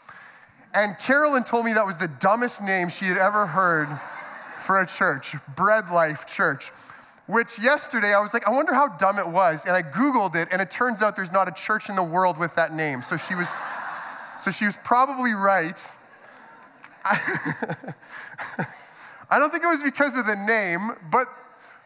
[0.72, 3.88] And Carolyn told me that was the dumbest name she had ever heard
[4.60, 6.70] for a church, Bread Life Church.
[7.26, 9.64] Which yesterday I was like, I wonder how dumb it was.
[9.64, 12.38] And I Googled it, and it turns out there's not a church in the world
[12.38, 13.02] with that name.
[13.02, 13.48] So she was,
[14.40, 15.80] so she was probably right.
[17.04, 18.66] I,
[19.38, 21.26] don't think it was because of the name, but,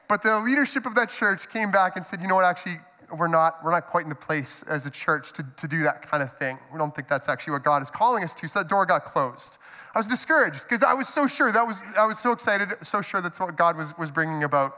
[0.08, 2.76] but the leadership of that church came back and said, you know what, actually,
[3.16, 6.02] we're not, we're not quite in the place as a church to, to do that
[6.02, 6.58] kind of thing.
[6.72, 8.48] We don't think that's actually what God is calling us to.
[8.48, 9.58] So that door got closed.
[9.94, 13.02] I was discouraged because I was so sure, that was, I was so excited, so
[13.02, 14.76] sure that's what God was, was bringing about.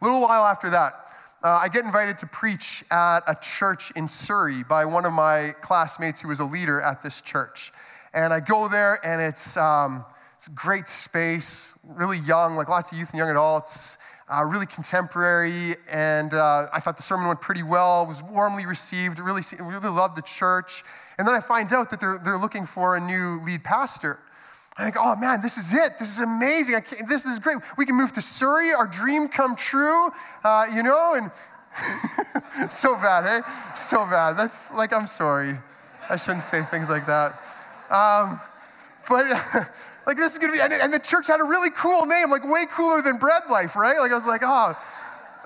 [0.00, 1.05] A little while after that,
[1.42, 5.54] uh, I get invited to preach at a church in Surrey by one of my
[5.60, 7.72] classmates who was a leader at this church.
[8.14, 10.04] And I go there, and it's, um,
[10.36, 14.66] it's a great space, really young, like lots of youth and young adults, uh, really
[14.66, 15.74] contemporary.
[15.90, 20.16] And uh, I thought the sermon went pretty well, was warmly received, really, really loved
[20.16, 20.82] the church.
[21.18, 24.18] And then I find out that they're, they're looking for a new lead pastor.
[24.78, 25.98] I think, oh man, this is it.
[25.98, 26.76] This is amazing.
[27.08, 27.58] this, this is great.
[27.78, 30.10] We can move to Surrey, our dream come true,
[30.44, 31.30] uh, you know, and
[32.72, 33.50] so bad, hey?
[33.74, 34.36] So bad.
[34.36, 35.58] That's like, I'm sorry.
[36.08, 37.32] I shouldn't say things like that.
[37.90, 38.40] Um,
[39.08, 39.24] but
[40.06, 42.44] like, this is gonna be, and, and the church had a really cool name, like
[42.44, 43.98] way cooler than Bread Life, right?
[43.98, 44.74] Like, I was like, oh,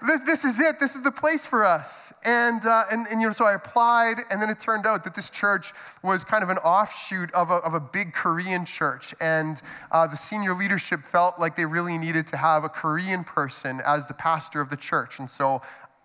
[0.07, 0.81] this, this is it.
[0.81, 2.13] This is the place for us.
[2.25, 5.15] And, uh, and, and, you know, so I applied, and then it turned out that
[5.15, 5.73] this church
[6.03, 9.15] was kind of an offshoot of a, of a big Korean church.
[9.21, 13.81] And uh, the senior leadership felt like they really needed to have a Korean person
[13.87, 15.19] as the pastor of the church.
[15.19, 15.61] And so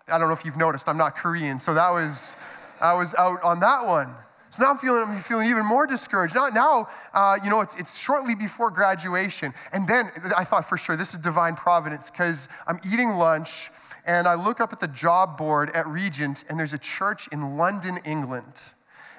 [0.08, 1.58] I don't know if you've noticed, I'm not Korean.
[1.58, 2.36] So that was,
[2.80, 4.14] I was out on that one.
[4.50, 6.34] So now I'm feeling, I'm feeling even more discouraged.
[6.34, 9.52] Now, now uh, you know, it's, it's shortly before graduation.
[9.72, 13.70] And then I thought for sure this is divine providence because I'm eating lunch
[14.06, 17.56] and I look up at the job board at Regent, and there's a church in
[17.56, 18.72] London, England.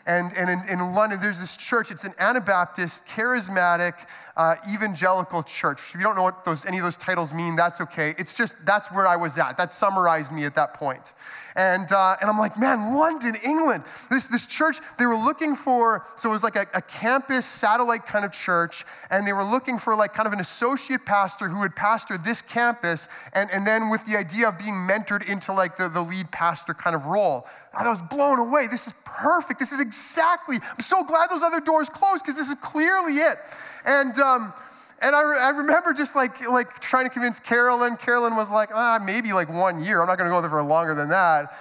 [0.07, 1.91] And, and in, in London, there's this church.
[1.91, 4.07] It's an Anabaptist, charismatic,
[4.37, 5.79] uh, evangelical church.
[5.89, 8.15] If you don't know what those, any of those titles mean, that's okay.
[8.17, 9.57] It's just, that's where I was at.
[9.57, 11.13] That summarized me at that point.
[11.57, 13.83] And, uh, and I'm like, man, London, England.
[14.11, 18.05] This, this church, they were looking for, so it was like a, a campus satellite
[18.05, 21.59] kind of church, and they were looking for like kind of an associate pastor who
[21.59, 25.77] would pastor this campus, and, and then with the idea of being mentored into like
[25.77, 27.47] the, the lead pastor kind of role.
[27.73, 28.67] I was blown away.
[28.67, 29.59] This is perfect.
[29.59, 33.37] This is exactly, I'm so glad those other doors closed because this is clearly it.
[33.83, 34.53] And, um,
[35.01, 37.97] and I, re- I, remember just like, like trying to convince Carolyn.
[37.97, 40.01] Carolyn was like, ah, maybe like one year.
[40.01, 41.53] I'm not going to go there for longer than that.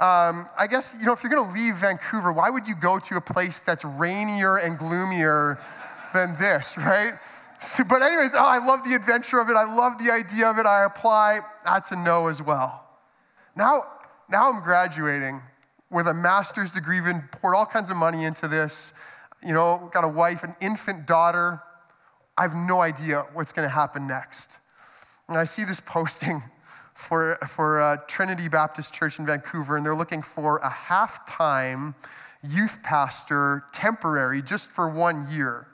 [0.00, 2.98] Um, I guess, you know, if you're going to leave Vancouver, why would you go
[2.98, 5.60] to a place that's rainier and gloomier
[6.12, 7.12] than this, right?
[7.60, 9.54] So, but, anyways, oh, I love the adventure of it.
[9.54, 10.66] I love the idea of it.
[10.66, 11.40] I apply.
[11.64, 12.86] That's a no as well.
[13.54, 13.84] Now,
[14.28, 15.42] now I'm graduating
[15.90, 18.94] with a master's degree, even poured all kinds of money into this.
[19.44, 21.60] You know, got a wife, an infant daughter
[22.40, 24.60] I have no idea what's going to happen next.
[25.28, 26.42] And I see this posting
[26.94, 31.94] for, for uh, Trinity Baptist Church in Vancouver, and they're looking for a half time
[32.42, 35.66] youth pastor, temporary, just for one year.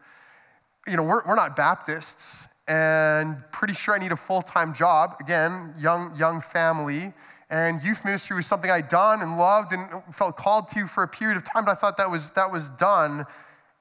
[0.88, 5.14] You know, we're, we're not Baptists, and pretty sure I need a full time job.
[5.20, 7.12] Again, young, young family.
[7.48, 11.08] And youth ministry was something I'd done and loved and felt called to for a
[11.08, 13.24] period of time, but I thought that was, that was done.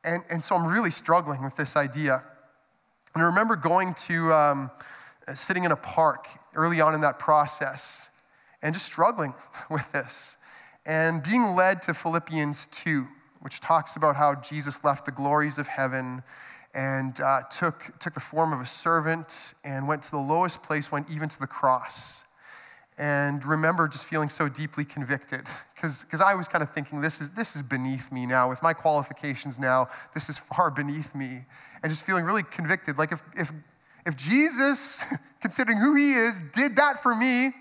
[0.03, 2.21] And, and so I'm really struggling with this idea.
[3.15, 4.71] And I remember going to, um,
[5.33, 8.11] sitting in a park early on in that process
[8.61, 9.33] and just struggling
[9.69, 10.37] with this
[10.85, 13.07] and being led to Philippians 2,
[13.39, 16.23] which talks about how Jesus left the glories of heaven
[16.73, 20.91] and uh, took, took the form of a servant and went to the lowest place,
[20.91, 22.25] went even to the cross.
[22.97, 27.31] And remember just feeling so deeply convicted because I was kind of thinking, this is,
[27.31, 28.49] this is beneath me now.
[28.49, 31.45] With my qualifications now, this is far beneath me
[31.85, 32.97] and just feeling really convicted.
[32.97, 33.51] Like if, if,
[34.07, 35.03] if Jesus,
[35.39, 37.51] considering who he is, did that for me,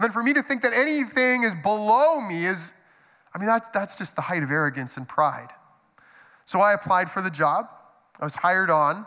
[0.00, 2.72] then for me to think that anything is below me is,
[3.34, 5.50] I mean, that's, that's just the height of arrogance and pride.
[6.46, 7.68] So I applied for the job.
[8.18, 9.04] I was hired on.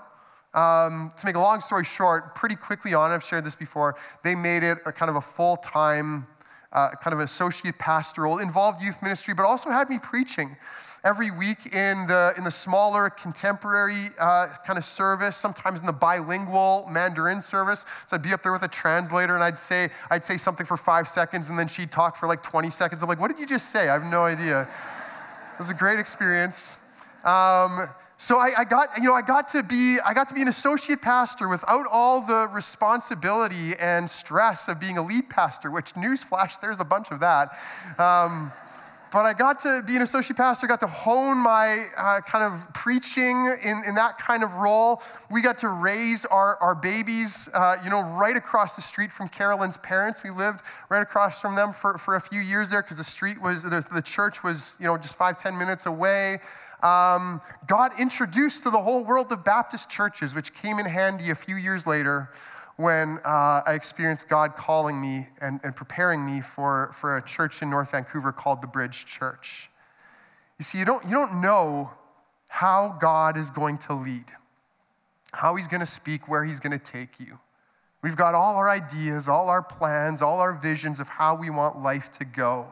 [0.54, 4.36] Um, to make a long story short, pretty quickly on, I've shared this before, they
[4.36, 6.28] made it a kind of a full time,
[6.72, 10.58] uh, kind of an associate pastoral, involved youth ministry, but also had me preaching
[11.04, 15.94] every week in the, in the smaller contemporary uh, kind of service, sometimes in the
[15.94, 17.86] bilingual Mandarin service.
[18.08, 20.78] So I'd be up there with a translator and I'd say, I'd say something for
[20.78, 23.02] five seconds and then she'd talk for like 20 seconds.
[23.02, 23.90] I'm like, what did you just say?
[23.90, 24.64] I have no idea.
[24.64, 26.78] It was a great experience.
[27.24, 27.88] Um,
[28.18, 30.48] so I, I, got, you know, I got to be, I got to be an
[30.48, 35.72] associate pastor without all the responsibility and stress of being a lead pastor.
[35.72, 37.50] Which newsflash, there's a bunch of that.
[37.98, 38.52] Um,
[39.12, 42.74] but I got to be an associate pastor, got to hone my uh, kind of
[42.74, 45.04] preaching in, in that kind of role.
[45.30, 49.28] We got to raise our, our babies, uh, you know, right across the street from
[49.28, 50.24] Carolyn's parents.
[50.24, 53.42] We lived right across from them for, for a few years there because the street
[53.42, 56.40] was, the, the church was, you know, just five ten minutes away.
[56.82, 61.36] Um, God introduced to the whole world of Baptist churches, which came in handy a
[61.36, 62.30] few years later
[62.82, 67.62] when uh, I experienced God calling me and, and preparing me for, for a church
[67.62, 69.70] in North Vancouver called the Bridge Church.
[70.60, 71.92] You see, you don't, you don't know
[72.50, 74.26] how God is going to lead,
[75.34, 77.40] how He's going to speak, where He's going to take you.
[78.02, 81.82] We've got all our ideas, all our plans, all our visions of how we want
[81.82, 82.68] life to go.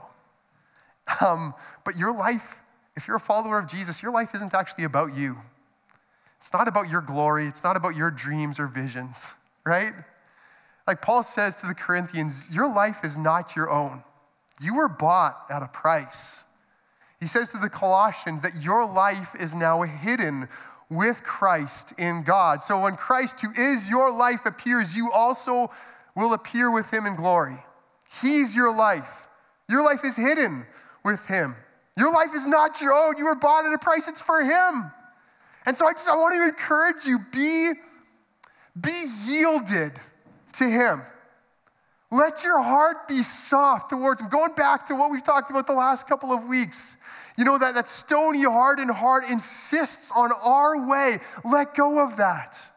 [1.22, 2.62] Um, but your life
[3.00, 5.38] if you're a follower of Jesus, your life isn't actually about you.
[6.38, 9.36] It's not about your glory, it's not about your dreams or visions,
[9.70, 9.94] right?
[10.88, 14.04] Like Paul says to the Corinthians, your life is not your own.
[14.60, 16.46] You were bought at a price.
[17.20, 20.50] He says to the Colossians that your life is now hidden
[20.90, 22.64] with Christ in God.
[22.64, 25.70] So when Christ, who is your life, appears, you also
[26.16, 27.64] will appear with him in glory.
[28.22, 29.28] He's your life.
[29.70, 30.66] Your life is hidden
[31.04, 31.56] with him.
[31.96, 33.18] Your life is not your own.
[33.18, 34.92] You were bought at a price, it's for him.
[35.66, 37.74] And so I just I want to encourage you be,
[38.80, 39.94] be yielded
[40.54, 41.02] to him.
[42.12, 44.30] Let your heart be soft towards him.
[44.30, 46.98] Going back to what we've talked about the last couple of weeks.
[47.38, 51.20] You know, that, that stony hardened heart insists on our way.
[51.46, 52.70] Let go of that.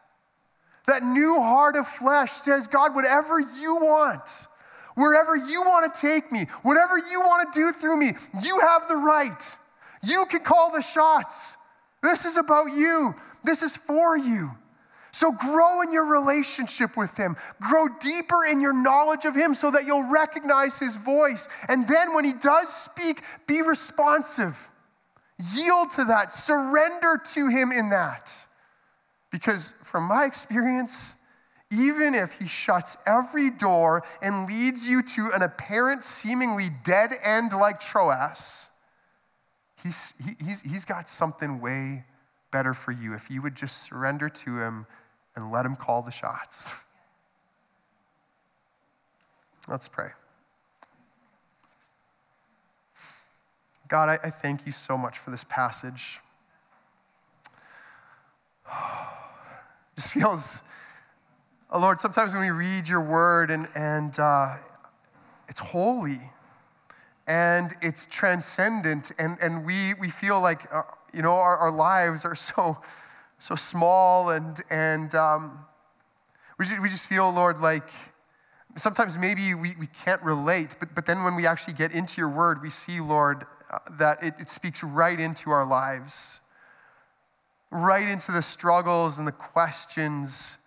[0.85, 4.47] That new heart of flesh says, God, whatever you want,
[4.95, 8.11] wherever you want to take me, whatever you want to do through me,
[8.43, 9.57] you have the right.
[10.03, 11.57] You can call the shots.
[12.01, 14.51] This is about you, this is for you.
[15.13, 17.37] So grow in your relationship with Him.
[17.61, 21.47] Grow deeper in your knowledge of Him so that you'll recognize His voice.
[21.69, 24.69] And then when He does speak, be responsive.
[25.55, 26.31] Yield to that.
[26.31, 28.33] Surrender to Him in that.
[29.31, 31.15] Because from my experience,
[31.71, 37.53] even if He shuts every door and leads you to an apparent, seemingly dead end
[37.53, 38.71] like Troas,
[39.83, 42.05] he's, he, he's, he's got something way
[42.51, 44.87] better for you if you would just surrender to Him
[45.35, 46.73] and let him call the shots.
[49.67, 50.09] Let's pray.
[53.87, 56.19] God, I, I, thank you so much for this passage.
[59.95, 60.63] Just feels,
[61.71, 64.55] oh Lord, sometimes when we read your word and, and uh,
[65.47, 66.31] it's holy
[67.27, 70.81] and it's transcendent, and, and we, we feel like, uh,
[71.13, 72.77] you know, our, our lives are so
[73.43, 75.65] so small and, and um,
[76.57, 77.89] we, just, we just feel, Lord, like
[78.77, 82.29] sometimes maybe we, we can't relate, but, but then when we actually get into your
[82.29, 86.39] word, we see, Lord, uh, that it, it speaks right into our lives,
[87.69, 90.57] right into the struggles and the questions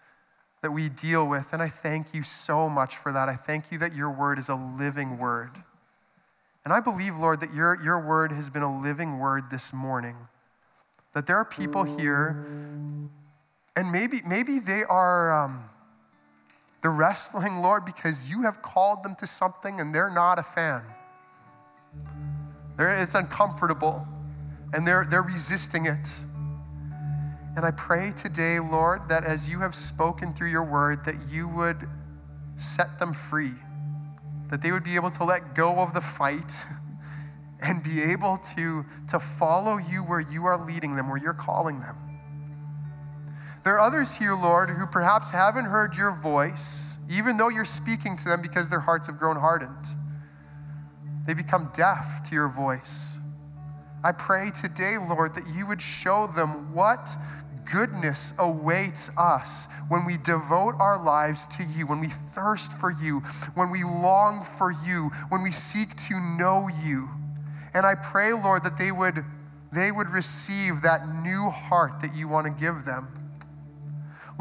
[0.60, 1.54] that we deal with.
[1.54, 3.30] And I thank you so much for that.
[3.30, 5.52] I thank you that your word is a living word.
[6.62, 10.28] And I believe, Lord, that your, your word has been a living word this morning
[11.16, 12.44] that there are people here,
[13.74, 15.64] and maybe, maybe they are um,
[16.84, 20.82] wrestling, Lord, because you have called them to something and they're not a fan.
[22.76, 24.06] They're, it's uncomfortable,
[24.74, 26.06] and they're, they're resisting it.
[27.56, 31.48] And I pray today, Lord, that as you have spoken through your word, that you
[31.48, 31.88] would
[32.56, 33.54] set them free,
[34.50, 36.58] that they would be able to let go of the fight
[37.62, 41.80] and be able to, to follow you where you are leading them, where you're calling
[41.80, 41.96] them.
[43.64, 48.16] There are others here, Lord, who perhaps haven't heard your voice, even though you're speaking
[48.16, 49.86] to them because their hearts have grown hardened.
[51.26, 53.18] They become deaf to your voice.
[54.04, 57.16] I pray today, Lord, that you would show them what
[57.70, 63.20] goodness awaits us when we devote our lives to you, when we thirst for you,
[63.54, 67.08] when we long for you, when we seek to know you.
[67.76, 69.22] And I pray, Lord, that they would,
[69.70, 73.08] they would receive that new heart that you want to give them.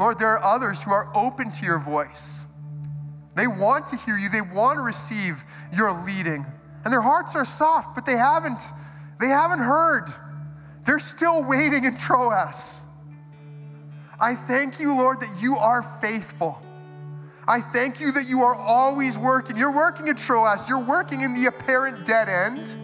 [0.00, 2.46] Lord, there are others who are open to your voice.
[3.34, 5.44] They want to hear you, they want to receive
[5.76, 6.46] your leading.
[6.82, 8.62] And their hearts are soft, but they haven't,
[9.20, 10.06] they haven't heard.
[10.86, 12.86] They're still waiting in Troas.
[14.18, 16.58] I thank you, Lord, that you are faithful.
[17.46, 19.58] I thank you that you are always working.
[19.58, 22.78] You're working in Troas, you're working in the apparent dead end.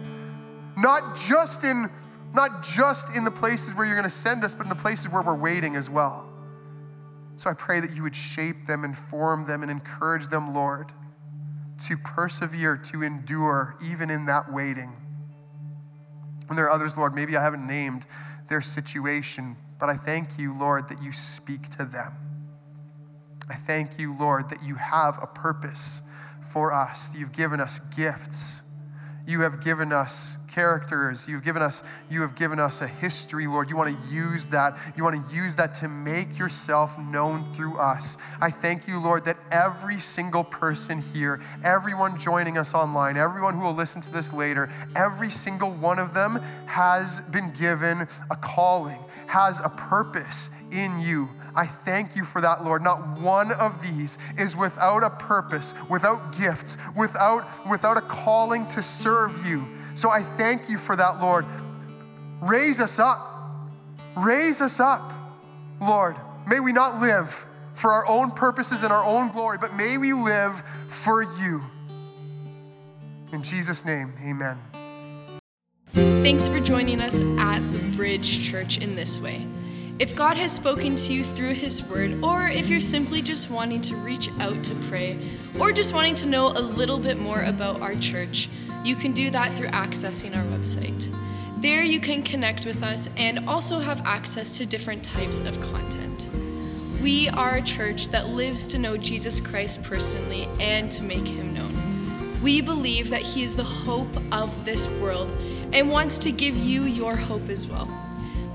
[0.75, 1.89] Not just in
[2.33, 5.07] not just in the places where you're going to send us, but in the places
[5.07, 6.27] where we're waiting as well.
[7.35, 10.91] So I pray that you would shape them, inform them, and encourage them, Lord,
[11.85, 14.93] to persevere, to endure, even in that waiting.
[16.49, 18.05] And there are others, Lord, maybe I haven't named
[18.49, 22.13] their situation, but I thank you, Lord, that you speak to them.
[23.49, 26.01] I thank you, Lord, that you have a purpose
[26.41, 27.15] for us.
[27.15, 28.61] You've given us gifts.
[29.25, 31.27] You have given us characters.
[31.27, 33.69] You've given us, you have given us a history, Lord.
[33.69, 34.77] You want to use that.
[34.95, 38.17] You want to use that to make yourself known through us.
[38.39, 43.61] I thank you, Lord, that every single person here, everyone joining us online, everyone who
[43.61, 49.03] will listen to this later, every single one of them has been given a calling,
[49.27, 51.29] has a purpose in you.
[51.55, 52.81] I thank you for that, Lord.
[52.81, 58.81] Not one of these is without a purpose, without gifts, without, without a calling to
[58.81, 59.67] serve you.
[59.95, 61.45] So I thank you for that, Lord.
[62.41, 63.29] Raise us up.
[64.15, 65.13] Raise us up,
[65.81, 66.15] Lord.
[66.47, 70.13] May we not live for our own purposes and our own glory, but may we
[70.13, 71.63] live for you.
[73.31, 74.59] In Jesus' name, amen.
[75.91, 79.47] Thanks for joining us at the Bridge Church in this way.
[79.99, 83.79] If God has spoken to you through His Word, or if you're simply just wanting
[83.81, 85.19] to reach out to pray,
[85.59, 88.49] or just wanting to know a little bit more about our church,
[88.83, 91.13] you can do that through accessing our website.
[91.61, 96.27] There you can connect with us and also have access to different types of content.
[97.01, 101.53] We are a church that lives to know Jesus Christ personally and to make Him
[101.53, 102.41] known.
[102.41, 105.31] We believe that He is the hope of this world
[105.71, 108.02] and wants to give you your hope as well.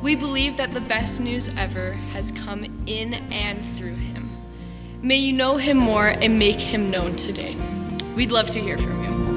[0.00, 4.30] We believe that the best news ever has come in and through him.
[5.02, 7.56] May you know him more and make him known today.
[8.14, 9.27] We'd love to hear from you.